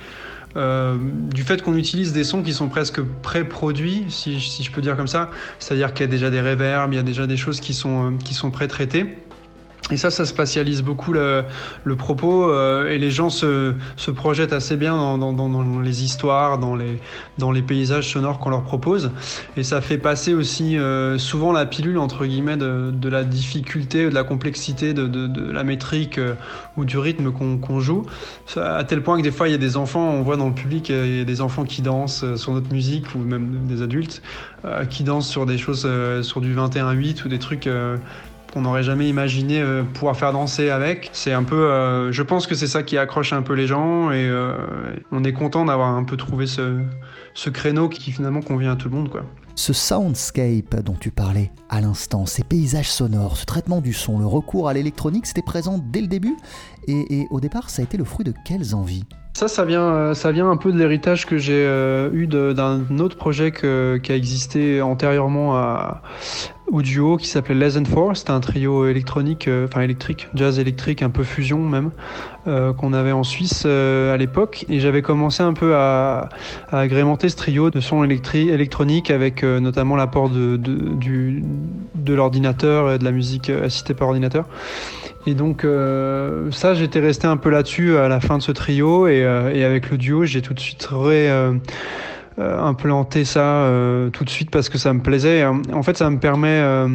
Euh, 0.56 0.96
du 1.32 1.44
fait 1.44 1.62
qu'on 1.62 1.76
utilise 1.76 2.12
des 2.12 2.24
sons 2.24 2.42
qui 2.42 2.52
sont 2.52 2.68
presque 2.68 3.00
pré-produits, 3.00 4.04
si, 4.08 4.40
si, 4.40 4.62
je 4.62 4.70
peux 4.70 4.82
dire 4.82 4.96
comme 4.96 5.06
ça, 5.06 5.30
c'est-à-dire 5.58 5.94
qu'il 5.94 6.04
y 6.04 6.08
a 6.08 6.10
déjà 6.10 6.30
des 6.30 6.40
reverbs, 6.40 6.92
il 6.92 6.96
y 6.96 7.00
a 7.00 7.02
déjà 7.02 7.26
des 7.26 7.36
choses 7.36 7.60
qui 7.60 7.72
sont, 7.72 8.12
euh, 8.12 8.16
qui 8.22 8.34
sont 8.34 8.50
pré-traitées. 8.50 9.16
Et 9.90 9.96
ça, 9.96 10.10
ça 10.10 10.24
spatialise 10.24 10.82
beaucoup 10.82 11.12
le, 11.12 11.44
propos 11.96 12.48
euh, 12.48 12.88
et 12.88 12.98
les 12.98 13.10
gens 13.10 13.30
se, 13.30 13.74
projettent 14.14 14.52
assez 14.52 14.76
bien 14.76 15.18
dans, 15.18 15.80
les 15.82 16.04
histoires, 16.04 16.58
dans 16.58 16.76
les, 16.76 17.62
paysages 17.62 18.12
sonores 18.12 18.38
qu'on 18.38 18.50
leur 18.50 18.62
propose. 18.62 19.10
Et 19.56 19.64
ça 19.64 19.80
fait 19.80 19.98
passer 19.98 20.34
aussi 20.34 20.78
euh, 20.78 21.18
souvent 21.18 21.52
la 21.52 21.66
pilule, 21.66 21.98
entre 21.98 22.26
guillemets, 22.26 22.56
de, 22.56 23.08
la 23.08 23.24
difficulté, 23.24 24.08
de 24.08 24.14
la 24.14 24.24
complexité 24.24 24.94
de 24.94 25.50
la 25.50 25.64
métrique 25.64 26.18
euh, 26.18 26.34
ou 26.76 26.84
du 26.84 26.98
rythme 26.98 27.32
qu'on 27.32 27.80
joue. 27.80 28.06
À 28.56 28.84
tel 28.84 29.02
point 29.02 29.18
que 29.18 29.22
des 29.22 29.32
fois, 29.32 29.48
il 29.48 29.52
y 29.52 29.54
a 29.54 29.58
des 29.58 29.76
enfants, 29.76 30.08
on 30.10 30.22
voit 30.22 30.36
dans 30.36 30.48
le 30.48 30.54
public, 30.54 30.90
il 30.90 31.18
y 31.18 31.20
a 31.20 31.24
des 31.24 31.40
enfants 31.40 31.64
qui 31.64 31.82
dansent 31.82 32.36
sur 32.36 32.52
notre 32.52 32.72
musique 32.72 33.14
ou 33.14 33.18
même 33.18 33.66
des 33.66 33.82
adultes 33.82 34.22
qui 34.90 35.02
dansent 35.02 35.28
sur 35.28 35.44
des 35.44 35.58
choses, 35.58 35.88
sur 36.22 36.40
du 36.40 36.54
21-8 36.54 37.24
ou 37.24 37.28
des 37.28 37.40
trucs 37.40 37.68
qu'on 38.52 38.62
n'aurait 38.62 38.82
jamais 38.82 39.08
imaginé 39.08 39.60
euh, 39.60 39.82
pouvoir 39.82 40.16
faire 40.16 40.32
danser 40.32 40.70
avec. 40.70 41.10
C'est 41.12 41.32
un 41.32 41.42
peu, 41.42 41.70
euh, 41.70 42.12
je 42.12 42.22
pense 42.22 42.46
que 42.46 42.54
c'est 42.54 42.66
ça 42.66 42.82
qui 42.82 42.98
accroche 42.98 43.32
un 43.32 43.42
peu 43.42 43.54
les 43.54 43.66
gens 43.66 44.10
et 44.10 44.28
euh, 44.28 44.54
on 45.10 45.24
est 45.24 45.32
content 45.32 45.64
d'avoir 45.64 45.88
un 45.88 46.04
peu 46.04 46.16
trouvé 46.16 46.46
ce, 46.46 46.80
ce 47.34 47.50
créneau 47.50 47.88
qui 47.88 48.12
finalement 48.12 48.42
convient 48.42 48.72
à 48.72 48.76
tout 48.76 48.88
le 48.88 48.94
monde, 48.94 49.08
quoi. 49.08 49.22
Ce 49.54 49.74
soundscape 49.74 50.82
dont 50.82 50.96
tu 50.98 51.10
parlais 51.10 51.50
à 51.68 51.80
l'instant, 51.80 52.24
ces 52.24 52.42
paysages 52.42 52.90
sonores, 52.90 53.36
ce 53.36 53.44
traitement 53.44 53.80
du 53.80 53.92
son, 53.92 54.18
le 54.18 54.26
recours 54.26 54.68
à 54.68 54.72
l'électronique, 54.72 55.26
c'était 55.26 55.42
présent 55.42 55.78
dès 55.78 56.00
le 56.00 56.06
début 56.06 56.36
et, 56.88 57.20
et, 57.20 57.26
au 57.30 57.38
départ, 57.38 57.68
ça 57.68 57.82
a 57.82 57.84
été 57.84 57.98
le 57.98 58.04
fruit 58.04 58.24
de 58.24 58.32
quelles 58.46 58.74
envies? 58.74 59.04
Ça, 59.34 59.48
ça 59.48 59.64
vient, 59.64 60.14
ça 60.14 60.32
vient 60.32 60.50
un 60.50 60.56
peu 60.56 60.72
de 60.72 60.78
l'héritage 60.78 61.26
que 61.26 61.38
j'ai 61.38 61.64
eu 62.12 62.26
d'un 62.26 62.98
autre 62.98 63.16
projet 63.16 63.50
qui 63.52 63.66
a 64.12 64.16
existé 64.16 64.82
antérieurement 64.82 65.56
à, 65.56 66.02
ou 66.70 66.82
duo 66.82 67.16
qui 67.16 67.26
s'appelait 67.26 67.54
Les 67.54 67.76
and 67.76 67.84
Four. 67.84 68.16
C'était 68.16 68.30
un 68.30 68.40
trio 68.40 68.86
électronique, 68.86 69.48
euh, 69.48 69.66
enfin 69.66 69.82
électrique, 69.82 70.28
jazz 70.34 70.58
électrique, 70.58 71.02
un 71.02 71.10
peu 71.10 71.24
fusion 71.24 71.58
même, 71.58 71.90
euh, 72.46 72.72
qu'on 72.72 72.92
avait 72.92 73.12
en 73.12 73.24
Suisse 73.24 73.64
euh, 73.66 74.14
à 74.14 74.16
l'époque. 74.16 74.64
Et 74.68 74.80
j'avais 74.80 75.02
commencé 75.02 75.42
un 75.42 75.52
peu 75.52 75.74
à, 75.74 76.28
agrémenter 76.70 77.28
ce 77.28 77.36
trio 77.36 77.70
de 77.70 77.80
sons 77.80 78.04
électroniques 78.04 79.10
avec 79.10 79.42
notamment 79.42 79.96
l'apport 79.96 80.30
de, 80.30 80.56
de, 80.56 81.42
de 81.94 82.14
l'ordinateur 82.14 82.92
et 82.92 82.98
de 82.98 83.04
la 83.04 83.12
musique 83.12 83.50
assistée 83.50 83.94
par 83.94 84.08
ordinateur. 84.08 84.46
Et 85.26 85.34
donc 85.34 85.66
ça, 86.50 86.74
j'étais 86.74 87.00
resté 87.00 87.26
un 87.26 87.36
peu 87.36 87.50
là-dessus 87.50 87.96
à 87.96 88.08
la 88.08 88.20
fin 88.20 88.38
de 88.38 88.42
ce 88.42 88.52
trio 88.52 89.06
et, 89.06 89.20
et 89.54 89.64
avec 89.64 89.90
le 89.90 89.98
duo, 89.98 90.24
j'ai 90.24 90.42
tout 90.42 90.54
de 90.54 90.60
suite 90.60 90.88
ré, 90.90 91.30
implanter 92.38 93.24
ça 93.24 93.40
euh, 93.40 94.10
tout 94.10 94.24
de 94.24 94.30
suite 94.30 94.50
parce 94.50 94.68
que 94.68 94.78
ça 94.78 94.92
me 94.92 95.00
plaisait. 95.00 95.44
En 95.44 95.82
fait, 95.82 95.96
ça 95.96 96.08
me 96.10 96.18
permet 96.18 96.48
euh, 96.48 96.88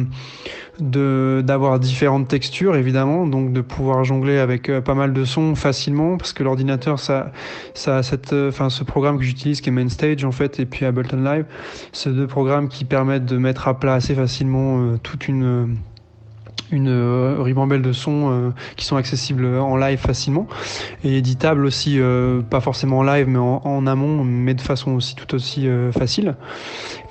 de 0.80 1.42
d'avoir 1.44 1.80
différentes 1.80 2.28
textures 2.28 2.76
évidemment 2.76 3.26
donc 3.26 3.52
de 3.52 3.60
pouvoir 3.60 4.04
jongler 4.04 4.38
avec 4.38 4.70
pas 4.82 4.94
mal 4.94 5.12
de 5.12 5.24
sons 5.24 5.56
facilement 5.56 6.16
parce 6.16 6.32
que 6.32 6.44
l'ordinateur 6.44 7.00
ça 7.00 7.32
ça 7.74 8.04
cette 8.04 8.32
enfin 8.32 8.70
ce 8.70 8.84
programme 8.84 9.18
que 9.18 9.24
j'utilise 9.24 9.60
qui 9.60 9.70
est 9.70 9.72
Mainstage 9.72 10.24
en 10.24 10.30
fait 10.30 10.60
et 10.60 10.66
puis 10.66 10.84
Ableton 10.84 11.24
Live 11.24 11.46
c'est 11.92 12.14
deux 12.14 12.28
programmes 12.28 12.68
qui 12.68 12.84
permettent 12.84 13.24
de 13.24 13.38
mettre 13.38 13.66
à 13.66 13.76
plat 13.76 13.94
assez 13.94 14.14
facilement 14.14 14.96
toute 15.02 15.26
une 15.26 15.74
une 16.70 16.88
euh, 16.88 17.36
ribambelle 17.40 17.82
de 17.82 17.92
sons 17.92 18.30
euh, 18.30 18.50
qui 18.76 18.84
sont 18.84 18.96
accessibles 18.96 19.46
en 19.46 19.76
live 19.76 19.98
facilement 19.98 20.46
et 21.04 21.16
éditables 21.16 21.64
aussi, 21.64 21.98
euh, 21.98 22.40
pas 22.42 22.60
forcément 22.60 22.98
en 22.98 23.02
live 23.02 23.26
mais 23.28 23.38
en, 23.38 23.62
en, 23.64 23.86
amont, 23.86 24.24
mais 24.24 24.54
de 24.54 24.60
façon 24.60 24.92
aussi 24.92 25.14
tout 25.14 25.34
aussi 25.34 25.66
euh, 25.68 25.92
facile. 25.92 26.34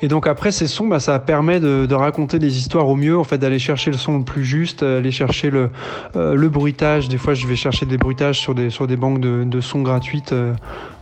Et 0.02 0.08
donc 0.08 0.28
après 0.28 0.52
ces 0.52 0.68
sons, 0.68 0.88
bah, 0.88 1.00
ça 1.00 1.18
permet 1.20 1.60
de, 1.60 1.86
de, 1.86 1.96
raconter 1.96 2.40
des 2.40 2.58
histoires 2.58 2.88
au 2.88 2.96
mieux, 2.96 3.18
en 3.18 3.24
fait 3.24 3.38
d'aller 3.38 3.60
chercher 3.60 3.92
le 3.92 3.98
son 3.98 4.20
le 4.20 4.24
plus 4.24 4.46
juste, 4.46 4.84
aller 4.84 5.12
chercher 5.12 5.50
le, 5.50 5.70
euh, 6.16 6.36
le 6.36 6.50
bruitage. 6.50 7.08
Des 7.08 7.18
fois, 7.18 7.34
je 7.34 7.48
vais 7.48 7.56
chercher 7.56 7.86
des 7.86 7.98
bruitages 7.98 8.40
sur 8.40 8.54
des 8.54 8.70
sur 8.70 8.88
des 8.88 8.98
banques 8.98 9.20
de, 9.20 9.44
de 9.44 9.62
sons 9.62 9.82
gratuites 9.82 10.36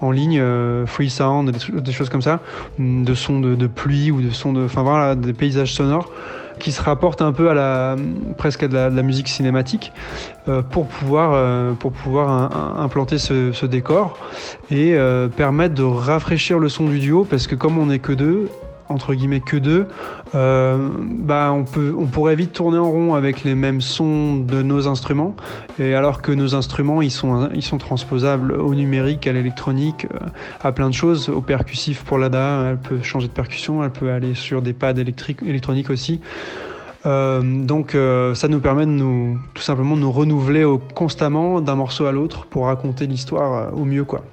en 0.02 0.12
ligne, 0.12 0.42
free 0.86 1.10
sound, 1.10 1.52
des, 1.52 1.82
des, 1.82 1.92
choses 1.92 2.10
comme 2.10 2.22
ça, 2.22 2.40
de 2.80 3.14
sons 3.14 3.40
de, 3.40 3.56
de 3.56 3.68
pluie 3.68 4.12
ou 4.12 4.22
de 4.22 4.30
sons 4.30 4.54
de, 4.54 4.64
enfin 4.66 4.84
voilà, 4.84 5.16
des 5.16 5.34
paysages 5.34 5.74
sonores 5.74 6.12
qui 6.60 6.72
se 6.72 6.82
rapporte 6.82 7.22
un 7.22 7.32
peu 7.32 7.50
à 7.50 7.54
la 7.54 7.96
presque 8.38 8.64
à 8.64 8.68
de 8.68 8.76
la, 8.76 9.04
musique 9.04 9.28
cinématique 9.28 9.92
euh, 10.48 10.62
pour 10.62 10.88
pouvoir 10.88 11.32
euh, 11.34 11.74
pour 11.74 11.92
pouvoir 11.92 12.80
implanter 12.80 13.18
ce, 13.18 13.52
ce, 13.52 13.66
décor 13.66 14.18
et 14.72 14.94
euh, 14.96 15.28
permettre 15.28 15.76
de 15.76 15.84
rafraîchir 15.84 16.60
le 16.60 16.70
son 16.70 16.88
du 16.88 17.00
duo 17.00 17.26
parce 17.26 17.48
que 17.48 17.56
comme 17.56 17.78
on 17.78 17.88
n'est 17.88 18.00
que 18.00 18.14
deux 18.14 18.50
entre 18.90 19.14
guillemets 19.14 19.40
que 19.40 19.58
deux, 19.58 19.88
euh, 20.36 20.90
bah 21.02 21.52
on 21.54 21.64
peut, 21.64 21.94
on 21.98 22.06
pourrait 22.06 22.36
vite 22.36 22.54
tourner 22.54 22.78
en 22.78 22.90
rond 22.90 23.14
avec 23.16 23.44
les 23.44 23.56
mêmes 23.56 23.82
sons 23.82 24.38
de 24.38 24.62
nos 24.62 24.88
instruments, 24.88 25.36
et 25.80 25.96
alors 25.96 26.22
que 26.22 26.32
nos 26.32 26.56
instruments 26.56 27.02
ils 27.02 27.12
sont, 27.12 27.50
ils 27.54 27.64
sont 27.64 27.78
transposables 27.78 28.54
au 28.54 28.76
numérique, 28.76 29.28
à 29.28 29.34
l'électronique, 29.34 30.08
euh, 30.14 30.28
à 30.64 30.72
plein 30.72 30.90
de 30.90 30.94
choses, 30.94 31.30
au 31.30 31.42
percussif 31.42 32.04
pour 32.04 32.18
l'ADA, 32.18 32.70
elle 32.70 32.78
peut 32.78 33.02
changer 33.02 33.28
de 33.28 33.34
percussion, 33.34 33.84
elle 33.84 33.92
peut 33.92 34.12
aller 34.12 34.36
sur 34.36 34.62
des 34.62 34.74
pads 34.74 34.94
électriques, 34.98 35.40
électroniques 35.46 35.90
aussi. 35.90 36.22
Euh, 37.06 37.42
donc 37.44 37.96
ça 38.36 38.48
nous 38.48 38.60
permet 38.60 38.86
de 38.86 38.92
nous, 38.92 39.38
tout 39.54 39.62
simplement 39.62 39.96
de 39.96 40.02
nous 40.02 40.12
renouveler 40.12 40.66
constamment 40.96 41.62
d'un 41.62 41.76
morceau 41.76 42.06
à 42.08 42.12
l'autre 42.12 42.46
pour 42.48 42.66
raconter 42.66 43.06
l'histoire 43.06 43.78
au 43.78 43.86
mieux 43.86 44.04
quoi. 44.04 44.24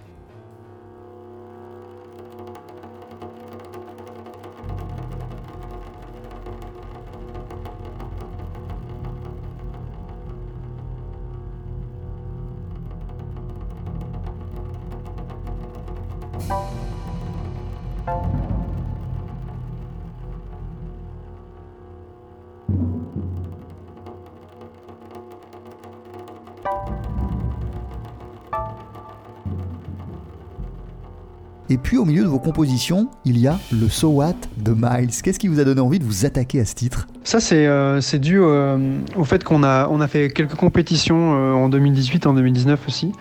Puis 31.82 31.98
au 31.98 32.04
milieu 32.04 32.22
de 32.22 32.28
vos 32.28 32.38
compositions, 32.38 33.08
il 33.24 33.38
y 33.38 33.46
a 33.46 33.58
le 33.72 33.88
So 33.88 34.08
What 34.08 34.34
de 34.58 34.72
Miles. 34.72 35.10
Qu'est-ce 35.22 35.38
qui 35.38 35.48
vous 35.48 35.60
a 35.60 35.64
donné 35.64 35.80
envie 35.80 35.98
de 35.98 36.04
vous 36.04 36.24
attaquer 36.24 36.60
à 36.60 36.64
ce 36.64 36.74
titre? 36.74 37.06
Ça, 37.24 37.40
c'est 37.40 37.66
euh, 37.66 38.00
dû 38.18 38.40
euh, 38.40 38.98
au 39.16 39.24
fait 39.24 39.44
qu'on 39.44 39.62
a, 39.62 39.88
on 39.88 40.00
a 40.00 40.08
fait 40.08 40.30
quelques 40.30 40.54
compétitions 40.54 41.34
euh, 41.34 41.52
en 41.52 41.68
2018, 41.68 42.26
en 42.26 42.34
2019 42.34 42.80
aussi, 42.88 43.12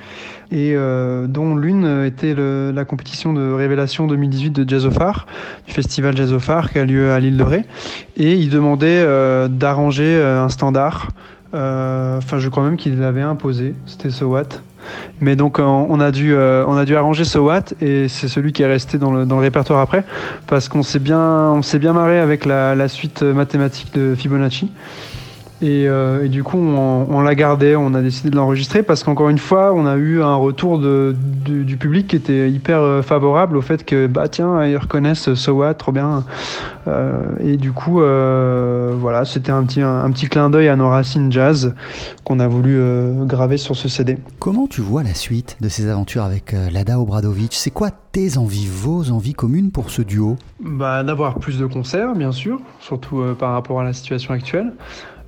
et 0.52 0.74
euh, 0.76 1.28
dont 1.28 1.56
l'une 1.56 2.06
était 2.06 2.36
la 2.36 2.86
compétition 2.86 3.34
de 3.34 3.52
révélation 3.52 4.08
2018 4.08 4.52
de 4.52 4.70
Jazz 4.70 4.88
du 5.68 5.74
festival 5.74 6.16
Jazz 6.16 6.36
qui 6.72 6.80
a 6.80 6.86
lieu 6.86 7.12
à 7.12 7.20
l'île 7.20 7.38
de 7.38 7.44
Ré. 7.44 7.66
Et 8.18 8.34
il 8.36 8.50
demandait 8.50 9.06
d'arranger 9.50 10.22
un 10.22 10.50
standard. 10.50 11.10
Enfin, 11.54 12.40
je 12.40 12.50
crois 12.50 12.64
même 12.64 12.78
qu'il 12.78 13.00
l'avait 13.00 13.22
imposé. 13.22 13.76
C'était 13.86 14.10
So 14.10 14.28
What. 14.28 14.62
Mais 15.20 15.36
donc 15.36 15.60
on 15.60 16.00
a 16.00 16.12
dû 16.12 16.36
on 16.36 16.78
a 16.78 16.86
dû 16.86 16.96
arranger 16.96 17.26
ce 17.26 17.38
Watt 17.38 17.74
et 17.82 18.08
c'est 18.08 18.28
celui 18.28 18.54
qui 18.54 18.64
est 18.64 18.68
resté 18.68 18.98
dans 18.98 19.12
le, 19.12 19.26
dans 19.26 19.36
le 19.36 19.42
répertoire 19.42 19.80
après 19.80 20.04
parce 20.48 20.70
qu'on 20.70 20.84
s'est 20.84 21.00
bien 21.00 21.20
on 21.20 21.62
s'est 21.62 21.80
bien 21.80 21.94
marré 21.94 22.20
avec 22.20 22.46
la, 22.46 22.76
la, 22.76 22.88
suite 22.88 23.22
mathématique 23.22 23.94
de 23.94 24.16
Fibonacci. 24.16 24.72
Et, 25.62 25.88
euh, 25.88 26.26
et, 26.26 26.30
du 26.30 26.44
coup, 26.44 26.58
on, 26.58 27.06
on 27.10 27.22
l'a 27.22 27.36
gardé, 27.36 27.76
on 27.76 27.94
a 27.94 28.02
décidé 28.02 28.30
de 28.30 28.36
l'enregistrer 28.36 28.82
parce 28.82 29.04
qu'encore 29.04 29.30
une 29.30 29.38
fois, 29.38 29.74
on 29.74 29.86
a 29.86 29.96
eu 29.96 30.22
un 30.22 30.36
retour 30.36 30.80
de, 30.80 31.16
du, 31.46 31.64
du, 31.66 31.78
public 31.78 32.08
qui 32.08 32.16
était 32.16 32.50
hyper 32.50 33.04
favorable 33.04 33.58
au 33.58 33.62
fait 33.62 33.86
que, 33.86 34.08
bah 34.08 34.28
tiens, 34.28 34.66
ils 34.66 34.78
reconnaissent 34.78 35.34
So 35.36 35.54
What, 35.54 35.76
trop 35.76 35.92
bien. 35.92 36.24
Euh, 36.88 37.22
et 37.40 37.58
du 37.58 37.72
coup, 37.72 38.02
euh, 38.02 38.94
voilà, 38.98 39.26
c'était 39.26 39.52
un 39.52 39.64
petit, 39.64 39.82
un, 39.82 40.04
un, 40.04 40.12
petit 40.12 40.28
clin 40.28 40.50
d'œil 40.50 40.68
à 40.68 40.76
nos 40.76 40.90
racines 40.90 41.32
jazz 41.32 41.76
qu'on 42.24 42.40
a 42.40 42.48
voulu 42.48 42.78
euh, 42.78 43.26
graver 43.26 43.58
sur 43.58 43.76
ce 43.76 43.88
CD. 43.88 44.18
Comment 44.40 44.68
tu 44.68 44.82
vois 44.82 45.04
la 45.04 45.14
suite 45.14 45.58
de 45.62 45.70
ces 45.70 45.90
aventures 45.90 46.24
avec 46.24 46.56
Lada 46.72 47.00
Obradovic 47.00 47.54
C'est 47.54 47.72
quoi 47.72 47.90
tes 47.92 48.38
envies, 48.38 48.68
vos 48.68 49.12
envies 49.12 49.34
communes 49.34 49.72
pour 49.72 49.90
ce 49.90 50.02
duo? 50.02 50.38
Bah, 50.60 51.04
D'avoir 51.04 51.36
plus 51.36 51.60
de 51.60 51.66
concerts, 51.66 52.14
bien 52.16 52.32
sûr, 52.32 52.60
surtout 52.80 53.24
par 53.38 53.54
rapport 53.54 53.80
à 53.80 53.84
la 53.84 53.94
situation 53.94 54.34
actuelle. 54.34 54.74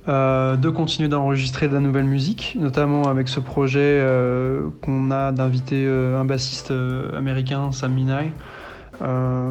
Euh, 0.06 0.56
de 0.56 0.68
continuer 0.68 1.08
d'enregistrer 1.08 1.66
de 1.66 1.72
la 1.72 1.80
nouvelle 1.80 2.04
musique, 2.04 2.58
notamment 2.60 3.04
avec 3.04 3.26
ce 3.26 3.40
projet 3.40 3.80
euh, 3.80 4.68
qu'on 4.82 5.10
a 5.10 5.32
d'inviter 5.32 5.86
euh, 5.86 6.20
un 6.20 6.26
bassiste 6.26 6.74
américain, 7.16 7.72
Sam 7.72 7.94
Minai, 7.94 8.32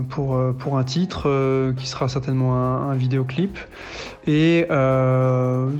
pour, 0.09 0.39
pour 0.57 0.77
un 0.77 0.83
titre 0.83 1.73
qui 1.75 1.85
sera 1.85 2.07
certainement 2.07 2.55
un, 2.55 2.91
un 2.91 2.95
vidéoclip, 2.95 3.57
et 4.25 4.65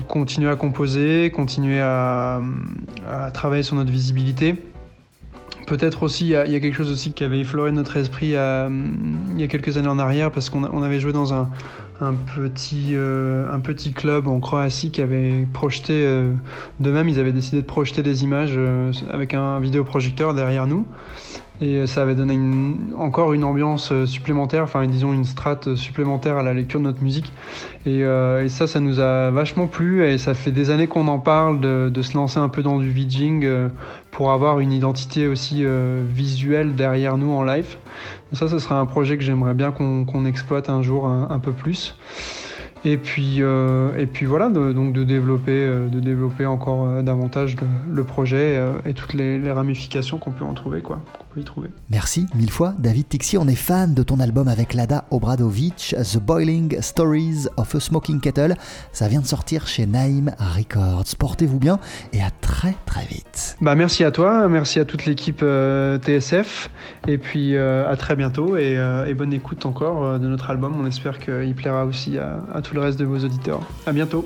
continuer 0.07 0.49
à 0.49 0.55
composer, 0.55 1.31
continuer 1.31 1.79
à, 1.79 2.41
travailler 3.33 3.63
sur 3.63 3.75
notre 3.75 3.91
visibilité. 3.91 4.55
Peut-être 5.65 6.03
aussi, 6.03 6.25
il 6.25 6.31
y, 6.31 6.35
a, 6.35 6.59
quelque 6.59 6.75
chose 6.75 6.91
aussi 6.91 7.13
qui 7.13 7.23
avait 7.23 7.39
effleuré 7.39 7.71
notre 7.71 7.95
esprit 7.95 8.27
il 8.27 9.39
y 9.39 9.43
a 9.43 9.47
quelques 9.47 9.77
années 9.77 9.87
en 9.87 9.97
arrière, 9.97 10.29
parce 10.29 10.49
qu'on 10.49 10.65
on 10.65 10.83
avait 10.83 10.99
joué 10.99 11.13
dans 11.13 11.33
un, 11.33 11.49
un 12.01 12.13
petit, 12.13 12.91
euh, 12.93 13.51
un 13.51 13.59
petit 13.59 13.93
club 13.93 14.27
en 14.27 14.39
Croatie 14.39 14.91
qui 14.91 15.01
avait 15.01 15.47
projeté, 15.53 16.05
euh, 16.05 16.33
de 16.79 16.91
même, 16.91 17.09
ils 17.09 17.19
avaient 17.19 17.31
décidé 17.31 17.61
de 17.61 17.67
projeter 17.67 18.03
des 18.03 18.23
images 18.23 18.53
euh, 18.55 18.91
avec 19.11 19.33
un 19.33 19.59
vidéoprojecteur 19.59 20.33
derrière 20.33 20.67
nous. 20.67 20.85
Et 21.61 21.87
ça 21.87 22.01
avait 22.01 22.15
donné 22.15 22.33
une, 22.33 22.93
encore 22.97 23.33
une 23.33 23.43
ambiance 23.43 23.93
supplémentaire, 24.05 24.63
enfin 24.63 24.85
disons 24.87 25.13
une 25.13 25.23
strate 25.23 25.75
supplémentaire 25.75 26.37
à 26.37 26.43
la 26.43 26.53
lecture 26.53 26.79
de 26.79 26.85
notre 26.85 27.01
musique. 27.01 27.31
Et, 27.85 27.99
et 27.99 28.49
ça, 28.49 28.67
ça 28.67 28.79
nous 28.79 28.99
a 28.99 29.29
vachement 29.29 29.67
plu 29.67 30.05
et 30.05 30.17
ça 30.17 30.33
fait 30.33 30.51
des 30.51 30.71
années 30.71 30.87
qu'on 30.87 31.07
en 31.07 31.19
parle 31.19 31.61
de, 31.61 31.89
de, 31.93 32.01
se 32.01 32.15
lancer 32.15 32.39
un 32.39 32.49
peu 32.49 32.63
dans 32.63 32.79
du 32.79 32.89
VJing 32.89 33.47
pour 34.11 34.31
avoir 34.31 34.59
une 34.59 34.73
identité 34.73 35.27
aussi 35.27 35.63
visuelle 36.09 36.75
derrière 36.75 37.17
nous 37.17 37.31
en 37.31 37.43
live. 37.43 37.77
Ça, 38.33 38.47
ce 38.47 38.57
sera 38.57 38.79
un 38.79 38.87
projet 38.87 39.17
que 39.17 39.23
j'aimerais 39.23 39.53
bien 39.53 39.71
qu'on 39.71 40.05
qu 40.05 40.27
exploite 40.27 40.67
un 40.69 40.81
jour 40.81 41.07
un, 41.07 41.39
peu 41.39 41.51
plus. 41.51 41.95
Et 42.85 42.97
puis, 42.97 43.37
euh, 43.39 43.95
et 43.97 44.05
puis 44.07 44.25
voilà, 44.25 44.49
de, 44.49 44.73
donc 44.73 44.91
de 44.91 45.05
développer, 45.05 45.51
euh, 45.51 45.87
de 45.87 46.01
développer 46.01 46.45
encore 46.45 46.85
euh, 46.85 47.01
davantage 47.01 47.55
le, 47.55 47.67
le 47.95 48.03
projet 48.03 48.61
et 48.85 48.93
toutes 48.93 49.13
les, 49.13 49.39
les 49.39 49.51
ramifications 49.51 50.17
qu'on 50.17 50.31
peut 50.31 50.43
en 50.43 50.53
trouver, 50.53 50.81
quoi, 50.81 50.99
qu'on 51.17 51.25
peut 51.33 51.39
y 51.39 51.43
trouver. 51.45 51.69
Merci 51.89 52.27
mille 52.35 52.51
fois, 52.51 52.73
David 52.77 53.07
Tixi. 53.07 53.37
On 53.37 53.47
est 53.47 53.55
fan 53.55 53.93
de 53.93 54.03
ton 54.03 54.19
album 54.19 54.49
avec 54.49 54.73
Lada 54.73 55.05
Obradovic, 55.11 55.95
The 55.97 56.17
Boiling 56.17 56.81
Stories 56.81 57.47
of 57.55 57.73
a 57.73 57.79
Smoking 57.79 58.19
Kettle. 58.19 58.55
Ça 58.91 59.07
vient 59.07 59.21
de 59.21 59.25
sortir 59.25 59.65
chez 59.65 59.85
Naïm 59.85 60.31
Records. 60.37 61.15
Portez-vous 61.17 61.59
bien 61.59 61.79
et 62.11 62.21
à 62.21 62.31
très 62.41 62.75
très 62.85 63.05
vite. 63.05 63.55
Bah 63.61 63.75
merci 63.75 64.03
à 64.03 64.11
toi, 64.11 64.49
merci 64.49 64.79
à 64.79 64.85
toute 64.85 65.05
l'équipe 65.05 65.41
euh, 65.41 65.97
TSF 65.99 66.69
et 67.07 67.17
puis 67.17 67.55
euh, 67.55 67.89
à 67.89 67.95
très 67.95 68.17
bientôt 68.17 68.57
et, 68.57 68.77
et 69.07 69.13
bonne 69.13 69.33
écoute 69.33 69.65
encore 69.65 70.19
de 70.19 70.27
notre 70.27 70.49
album. 70.49 70.73
On 70.77 70.85
espère 70.85 71.19
qu'il 71.19 71.55
plaira 71.55 71.85
aussi 71.85 72.17
à, 72.17 72.41
à 72.53 72.61
tous 72.61 72.72
le 72.73 72.81
reste 72.81 72.99
de 72.99 73.05
vos 73.05 73.17
auditeurs. 73.17 73.61
À 73.85 73.91
bientôt. 73.91 74.25